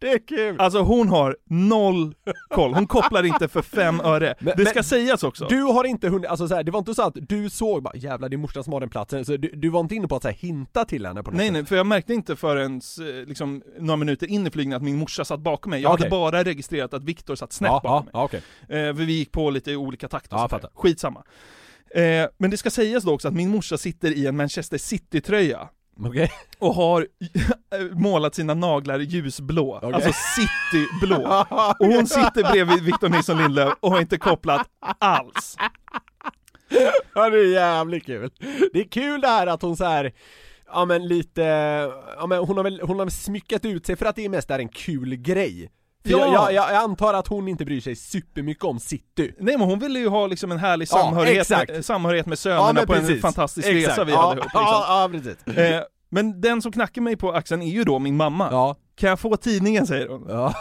[0.00, 0.60] det är kul!
[0.60, 2.14] Alltså hon har noll
[2.48, 4.34] koll, hon kopplar inte för fem öre.
[4.38, 5.46] Men- det ska men- sägas också.
[5.48, 7.96] Du har inte hunnit, alltså så här, det var inte så att du såg bara
[7.96, 10.16] 'jävlar det är morsan som har den platsen' så du, du var inte inne på
[10.16, 11.52] att så här, hinta till henne på något Nej sätt?
[11.52, 14.96] nej, för jag märkte inte förrän eh, liksom, några minuter in i flygningen att min
[14.98, 15.82] morsa satt bakom mig.
[15.82, 16.02] Jag Okej.
[16.04, 18.28] hade bara registrerat att Viktor satt snett ja, bakom ja,
[18.68, 18.88] mig.
[18.88, 20.64] Eh, för vi gick på lite olika takt och Ja, sånt.
[20.74, 21.22] Skitsamma.
[21.94, 25.68] Eh, men det ska sägas då också att min morsa sitter i en Manchester City-tröja.
[26.06, 26.30] Okej.
[26.58, 27.06] Och har
[27.94, 29.92] målat sina naglar ljusblå, Okej.
[29.92, 31.46] alltså cityblå.
[31.80, 34.68] Och hon sitter bredvid Victor Nilsson Lindelöf och har inte kopplat
[34.98, 35.56] alls.
[37.14, 38.30] Ja det är jävligt kul.
[38.72, 40.12] Det är kul det här att hon så här.
[40.66, 41.42] Ja men lite,
[42.16, 44.50] ja men hon har väl, hon har väl smyckat ut sig för att det mest
[44.50, 45.70] är en kul grej.
[46.10, 46.32] Ja.
[46.32, 49.34] jag, jag, jag antar att hon inte bryr sig supermycket om city.
[49.40, 51.70] Nej men hon ville ju ha liksom en härlig Ja, samhörighet, exakt.
[51.72, 53.22] med, samhörighet med Ja, sönerna men på en precis.
[53.22, 53.88] fantastisk Exakt.
[53.98, 54.60] resa vi Ja, hade ihop liksom.
[54.62, 55.58] ja, ja, precis.
[55.58, 58.48] Eh, men den som knackar mig på axeln är ju då min mamma.
[58.50, 58.76] Ja.
[58.96, 60.26] Kan jag få tidningen säger hon.
[60.28, 60.54] Ja.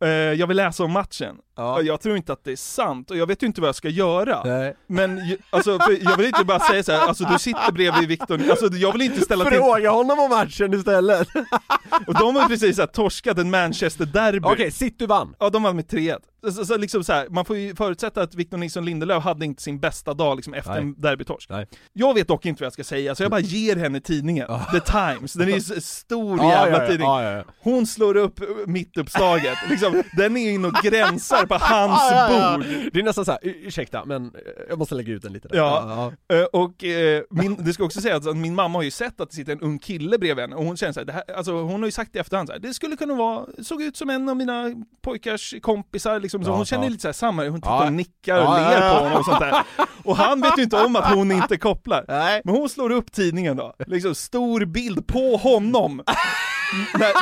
[0.00, 1.36] Eh, jag vill läsa om matchen.
[1.56, 1.82] Ja.
[1.82, 3.88] Jag tror inte att det är sant, och jag vet ju inte vad jag ska
[3.88, 4.42] göra.
[4.44, 4.76] Nej.
[4.86, 8.66] Men alltså, jag vill inte bara säga så här, alltså du sitter bredvid Viktor, alltså
[8.66, 9.58] jag vill inte ställa till...
[9.58, 11.28] Fråga honom om matchen istället!
[12.06, 14.48] Och de har precis så här, torskat en Manchester-derby.
[14.48, 15.34] Okej, City vann.
[15.38, 16.18] Ja, de vann med 3-1.
[16.52, 19.62] Så, så, liksom så här, man får ju förutsätta att Victor Nilsson Lindelöf hade inte
[19.62, 20.80] sin bästa dag liksom efter Nej.
[20.80, 21.50] en derbytorsk.
[21.50, 21.66] Nej.
[21.92, 24.80] Jag vet dock inte vad jag ska säga, så jag bara ger henne tidningen, The
[24.80, 27.06] Times, den är ju stor jävla ja, ja, tidning.
[27.06, 27.44] ja, ja.
[27.60, 32.30] Hon slår upp mittuppslaget, liksom, den är ju inne och gränsar kopplar på hans Ja,
[32.30, 32.56] ja, ja.
[32.58, 32.66] bord.
[32.92, 34.30] Det är nästan såhär, ursäkta men eh,
[34.68, 35.56] jag måste lägga ut den lite där.
[35.56, 39.20] Ja, eh, och eh, min, det ska också sägas att min mamma har ju sett
[39.20, 41.52] att det sitter en ung kille bredvid henne och hon känner såhär, det här, alltså
[41.52, 44.28] hon har ju sagt i efterhand såhär, det skulle kunna vara, såg ut som en
[44.28, 44.70] av mina
[45.02, 46.90] pojkars kompisar liksom, så Ja, hon känner ja.
[46.90, 47.86] lite såhär samma, hon tittar Ja.
[47.86, 48.94] och nickar och Ja, ler ja, ja.
[48.98, 49.62] på honom och sånt där.
[50.04, 52.04] Och han vet ju inte om att hon inte kopplar.
[52.08, 52.42] Nej.
[52.44, 56.02] Men hon slår upp tidningen då, liksom stor bild på honom.
[56.94, 57.12] När,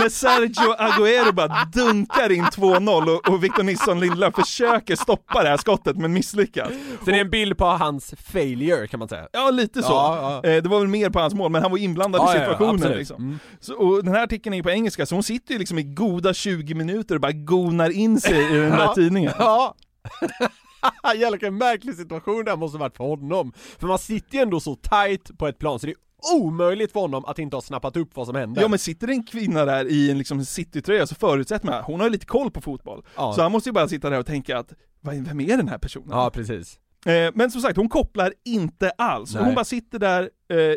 [0.00, 5.48] när Sergio Agüero bara dunkar in 2-0 och, och Victor Nilsson Lindelöf försöker stoppa det
[5.48, 6.68] här skottet men misslyckas.
[7.04, 9.28] Så det är en bild på hans failure kan man säga.
[9.32, 9.92] Ja, lite så.
[9.92, 10.50] Ja, ja.
[10.50, 12.92] Eh, Det var väl mer på hans mål, men han var inblandad Ja, i situationen
[12.92, 13.16] liksom.
[13.16, 13.38] Mm.
[13.60, 15.82] Så, och den här artikeln är ju på engelska, så hon sitter ju liksom i
[15.82, 19.32] goda 20 minuter och bara gonar in sig i den där tidningen.
[19.38, 19.74] Ja.
[21.14, 23.52] Jävlar vilken märklig situation det här måste varit för honom.
[23.78, 25.96] För man sitter ju ändå så tight på ett plan så det är
[26.34, 28.62] omöjligt för honom att inte ha snappat upp vad som händer.
[28.62, 32.06] Ja men sitter en kvinna där i en liksom citytröja så förutsätter man, hon har
[32.06, 33.04] ju lite koll på fotboll.
[33.16, 33.32] Ja.
[33.32, 36.08] Så han måste ju bara sitta där och tänka att, vem är den här personen?
[36.10, 36.78] Ja, precis.
[37.06, 39.34] Eh, Men som sagt, hon kopplar inte alls.
[39.34, 39.44] Nej.
[39.44, 40.30] Hon bara sitter där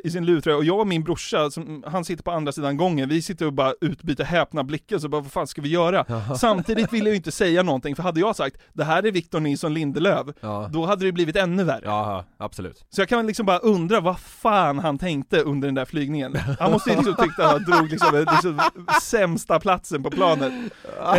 [0.03, 3.09] i sin luvtröja och jag och min brorsa, som, han sitter på andra sidan gången,
[3.09, 6.05] vi sitter och bara utbyter häpna blickar, så bara vad fan ska vi göra?
[6.37, 9.39] Samtidigt vill jag ju inte säga någonting, för hade jag sagt det här är Victor
[9.39, 10.69] Nilsson Lindelöf, Ja.
[10.73, 11.81] då hade det blivit ännu värre.
[11.83, 12.85] Ja, absolut.
[12.89, 16.35] Så jag kan liksom bara undra vad fan han tänkte under den där flygningen.
[16.59, 18.61] Han måste ju liksom tyckt att han drog liksom, liksom
[19.01, 20.53] sämsta platsen på planet.
[20.99, 21.17] Jag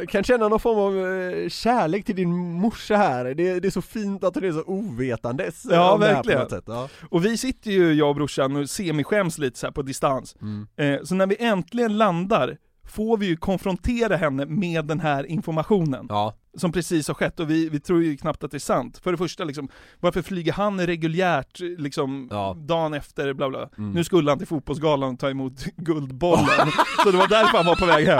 [0.00, 3.70] Eh, kan känna någon form av eh, kärlek till din morsa här, det, det är
[3.70, 6.62] så fint att hon är så ovetandes Ja, här verkligen.
[6.66, 6.88] Ja.
[7.10, 10.36] Och vi sitter ju, jag och brorsan, och semi-skäms lite så här på distans.
[10.42, 10.66] Mm.
[10.76, 12.56] Eh, så när vi äntligen landar,
[12.88, 16.06] får vi ju konfrontera henne med den här informationen.
[16.08, 16.34] Ja.
[16.56, 18.98] Som precis har skett, och vi, vi tror ju knappt att det är sant.
[18.98, 19.68] För det första, liksom,
[20.00, 22.28] varför flyger han reguljärt liksom,
[22.66, 23.68] dagen efter, bla bla.
[23.78, 23.90] Mm.
[23.92, 26.68] Nu skulle han till fotbollsgalan och ta emot Guldbollen,
[27.04, 28.18] så det var därför han var på väg hem.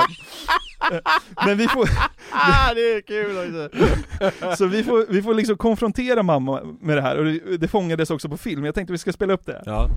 [0.93, 0.99] Eh,
[1.47, 1.89] Men vi får,
[2.33, 4.57] Ah, det är kul också!
[4.57, 8.11] så vi får, vi får liksom konfrontera mamma med det här, och det, det fångades
[8.11, 8.65] också på film.
[8.65, 9.63] Jag tänkte vi ska spela upp det.
[9.67, 9.89] Ja.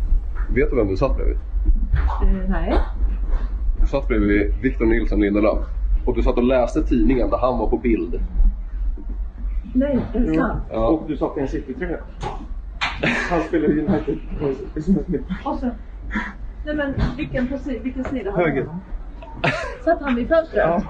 [0.56, 1.38] Vet du vem du satt bredvid?
[2.50, 2.78] nej.
[3.92, 5.60] Satt bredvid Victor Nilsson Lindelöf.
[6.06, 8.20] Och du satt och läste tidningen där han var på bild.
[9.74, 10.64] Nej, är det sant?
[10.72, 10.88] Ja.
[10.88, 11.98] Och du satt i en citytröja.
[13.30, 14.18] Han spelar i United.
[15.46, 15.66] Och så,
[16.66, 17.48] nej men vilken,
[17.84, 18.66] vilken sida hade Höger.
[18.66, 18.80] han?
[19.84, 20.64] Satt han vid fönstret?
[20.68, 20.82] Ja.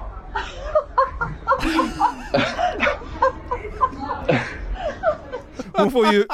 [5.82, 6.24] Hon får ju,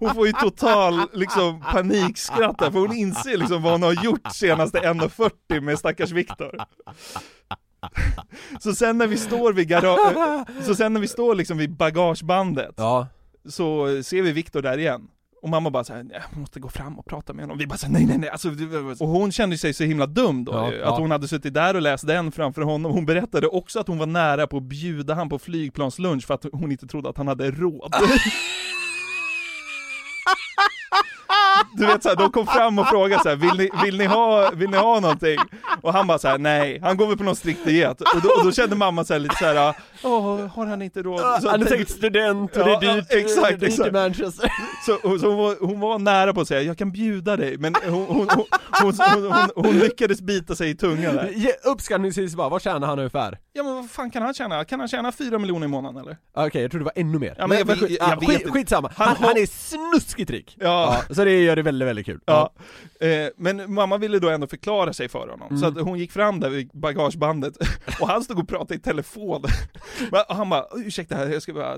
[0.00, 4.32] hon får ju total liksom panikskratt där, för hon inser liksom vad hon har gjort
[4.32, 6.58] senaste 1.40 med stackars Viktor.
[8.60, 12.74] Så sen när vi står vid gara- så sen när vi står liksom vid bagagebandet,
[12.76, 13.06] Ja.
[13.48, 15.08] så ser vi Viktor där igen.
[15.42, 17.58] Och mamma bara såhär, jag måste gå fram och prata med honom.
[17.58, 18.48] Vi bara såhär, nej nej nej, alltså,
[19.00, 20.92] och hon kände sig så himla dum då, Ja, ju, ja.
[20.92, 22.92] att hon hade suttit där och läst den framför honom.
[22.92, 26.44] Hon berättade också att hon var nära på att bjuda han på flygplanslunch för att
[26.52, 27.94] hon inte trodde att han hade råd.
[31.76, 34.70] Du vet såhär, de kom fram och frågade såhär, vill ni, vill, ni ha, vill
[34.70, 35.38] ni ha någonting?
[35.80, 38.00] Och han bara såhär, nej, han går väl på någon strikt diet.
[38.00, 41.42] Och då, och då kände mamma såhär lite såhär, åh, har han inte råd?
[41.42, 43.90] Så Han är säkert student och det är dyrt, exakt, det är dyrt i.
[43.90, 44.52] Manchester.
[44.86, 47.74] Så, så hon, var, hon var nära på att säga, jag kan bjuda dig, men
[47.84, 48.28] hon, hon,
[48.82, 48.94] hon,
[49.54, 51.34] hon, lyckades bita sig i tungan där.
[51.64, 53.38] Uppskattningsvis bara, vad tjänar han ungefär?
[53.52, 54.64] Ja men vad fan kan han tjäna?
[54.64, 56.16] Kan han tjäna fyra miljoner i månaden eller?
[56.34, 57.34] Okej, jag tror det var ännu mer.
[57.38, 60.30] Ja, men jag vet- skit, jag ja, vet skit, skitsamma, Han han, han, är snuskigt
[60.30, 60.56] rik!
[60.60, 61.02] Ja.
[61.10, 62.20] Så det gör det väldigt, väldigt kul.
[62.24, 62.52] Ja.
[63.00, 65.78] Eh, men mamma ville då ändå förklara sig för honom, så Mm.
[65.78, 67.56] att hon gick fram där vid bagagebandet,
[68.00, 69.42] och han stod och pratade i telefon.
[70.10, 71.76] Men han bara, ursäkta, jag ska, bara,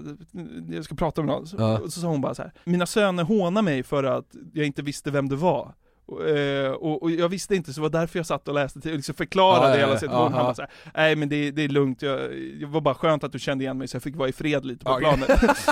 [0.71, 1.47] jag ska prata med någon.
[1.47, 1.79] Så, Ja.
[1.79, 2.53] och så sa hon bara så här.
[2.65, 5.75] mina söner hånar mig för att jag inte visste vem du var.
[6.07, 8.81] Och, eh, och, och jag visste inte, så det var därför jag satt och läste
[8.81, 10.33] till, och liksom förklarade ja, hela situationen.
[10.33, 12.31] Han bara så här, nej men det, det är lugnt, jag,
[12.61, 14.65] det var bara skönt att du kände igen mig så jag fick vara i fred
[14.65, 15.17] lite på Okej.
[15.17, 15.41] planet.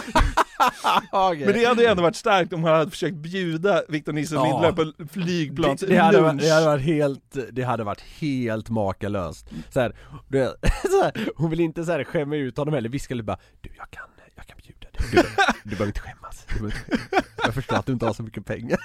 [1.13, 1.47] Okej.
[1.47, 4.45] Men det hade ju ändå varit starkt om han hade försökt bjuda Victor Nilsson Ja.
[4.45, 8.71] Lindelöf på flygplans det, det, hade varit, det hade varit helt, det hade varit helt
[8.71, 9.51] makalöst.
[9.71, 9.97] Så här,
[10.29, 10.55] du vet,
[10.91, 13.71] så här, hon vill inte så här skämma ut honom eller viska lite bara Du
[13.77, 14.05] jag kan,
[14.37, 15.23] jag kan bjuda dig, du,
[15.63, 17.27] du behöver inte skämmas, du behöver inte skämmas.
[17.45, 18.79] Jag förstår att du inte har så mycket pengar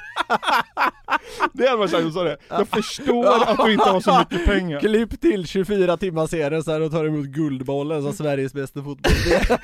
[1.53, 2.37] Det hade varit sagt, hon sa det.
[2.49, 4.79] Jag förstår att du inte har så mycket pengar.
[4.79, 9.59] Klipp till 24 timmar senare så här och tar emot Guldbollen som Sveriges bästa fotbollsspelare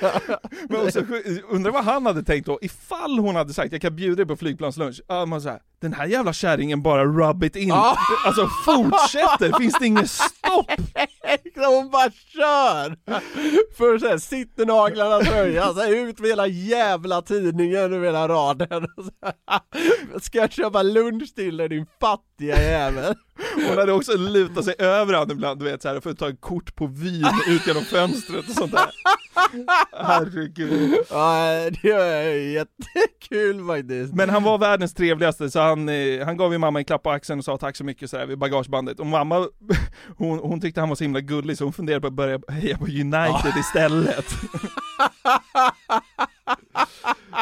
[0.70, 1.02] Men också,
[1.50, 4.36] undrar vad han hade tänkt då, ifall hon hade sagt jag kan bjuda dig på
[4.36, 7.98] flygplanslunch, ja man såhär, den här jävla kärringen bara rub it in, Ja.
[8.26, 10.72] alltså fortsätter, finns det inget stopp?
[11.56, 12.98] Hon bara kör!
[13.78, 18.88] För såhär, sitter naglarna tröja, så ut med hela jävla tidningen över hela raden
[20.22, 23.16] Ska jag köpa lunch till dig din fattiga jävel?
[23.68, 26.30] Hon hade också lutat sig över honom ibland, du vet så här, för att ta
[26.30, 28.90] ett kort på vin ut genom fönstret och sånt där.
[29.92, 30.96] Herregud.
[31.10, 31.44] Ja,
[31.82, 34.14] det är jättekul faktiskt.
[34.14, 37.12] Men han var världens trevligaste, så han, eh, han gav ju mamma en klapp på
[37.12, 39.00] axeln och sa tack så mycket sådär vid bagagebandet.
[39.00, 39.48] Och mamma,
[40.18, 42.78] hon, hon tyckte han var så himla gullig så hon funderade på att börja heja
[42.78, 44.26] på United istället.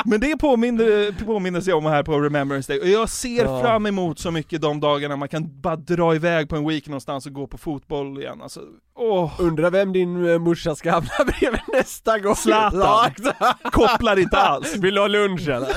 [0.05, 3.61] Men det påminner, påminner jag om här på Remembrance Day, och jag ser Ja.
[3.61, 7.25] fram emot så mycket de dagarna man kan bara dra iväg på en week någonstans
[7.25, 8.41] och gå på fotboll igen.
[8.41, 8.61] Alltså,
[8.95, 9.31] åh.
[9.39, 12.35] Undrar vem din eh, morsa ska hamna bredvid nästa gång?
[12.35, 13.11] Zlatan.
[13.39, 13.53] Ja.
[13.71, 14.75] Kopplar inte alls.
[14.75, 15.69] Vill du ha lunch eller?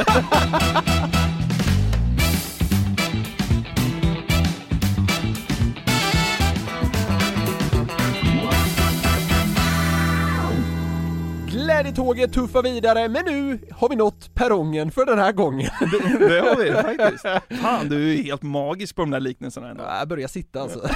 [11.72, 15.70] Glädjetåget tuffar vidare, men nu har vi nått perrongen för den här gången.
[15.80, 17.26] Det, det har vi faktiskt.
[17.62, 19.84] Fan, du är helt magisk på de där liknelserna ändå.
[19.84, 20.88] Jag börjar sitta alltså.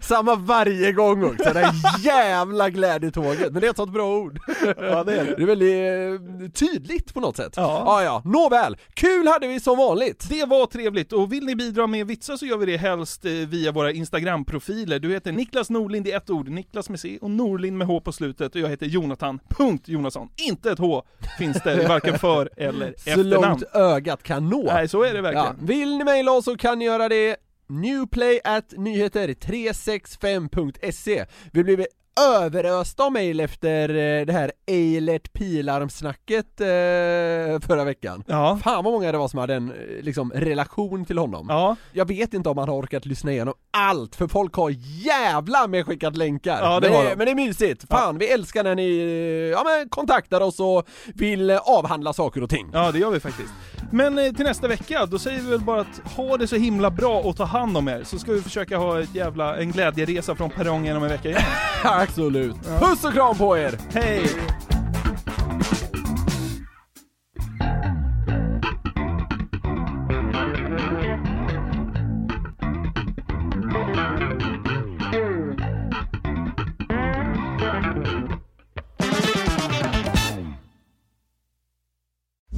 [0.00, 1.70] Samma varje gång också, det där
[2.04, 3.52] jävla glädjetåget.
[3.52, 4.38] Men det är ett sånt bra ord.
[4.64, 5.34] Ja, det är det.
[5.36, 7.52] Det är väldigt eh, tydligt på något sätt.
[7.56, 7.82] Ja.
[7.86, 8.22] ja, ja.
[8.24, 10.26] Nåväl, kul hade vi som vanligt.
[10.28, 13.30] Det var trevligt, och vill ni bidra med vitsar så gör vi det helst eh,
[13.30, 14.98] via våra Instagram-profiler.
[14.98, 18.12] Du heter Niklas Norlind i ett ord, Niklas med C och Norlind med H på
[18.12, 20.28] slutet och jag heter Jonathan, punkt Jonasson.
[20.48, 21.02] Inte ett H
[21.38, 23.30] finns det varken för eller Så efternamn.
[23.30, 24.62] långt ögat kan nå.
[24.62, 25.46] Nej, så är det verkligen.
[25.46, 27.36] Ja, vill ni mejla oss så kan ni göra det
[27.68, 31.86] newplay at nyheter 365.se Vi blev
[32.18, 38.24] överösta av mejl efter eh, det här Eilert Pilarm-snacket eh, förra veckan.
[38.26, 38.58] Ja.
[38.64, 41.46] Fan vad många det var som hade en eh, liksom, relation till honom.
[41.48, 41.76] Ja.
[41.92, 45.86] Jag vet inte om han har orkat lyssna igenom allt, för folk har jävla med
[45.86, 46.58] skickat länkar.
[46.62, 47.16] Ja, det men, det, de.
[47.16, 47.84] men det är mysigt.
[47.90, 52.70] Fan, vi älskar när ni ja, men kontaktar oss och vill avhandla saker och ting.
[52.72, 53.52] Ja, det gör vi faktiskt.
[53.90, 56.90] Men eh, till nästa vecka, då säger vi väl bara att ha det så himla
[56.90, 60.34] bra och ta hand om er, så ska vi försöka ha ett jävla, en glädjeresa
[60.34, 61.42] från perrongen om en vecka igen.
[61.84, 62.56] Absolut.
[62.80, 63.78] Puss och kram på er!
[63.92, 64.24] Hej!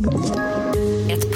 [0.02, 0.49] Ett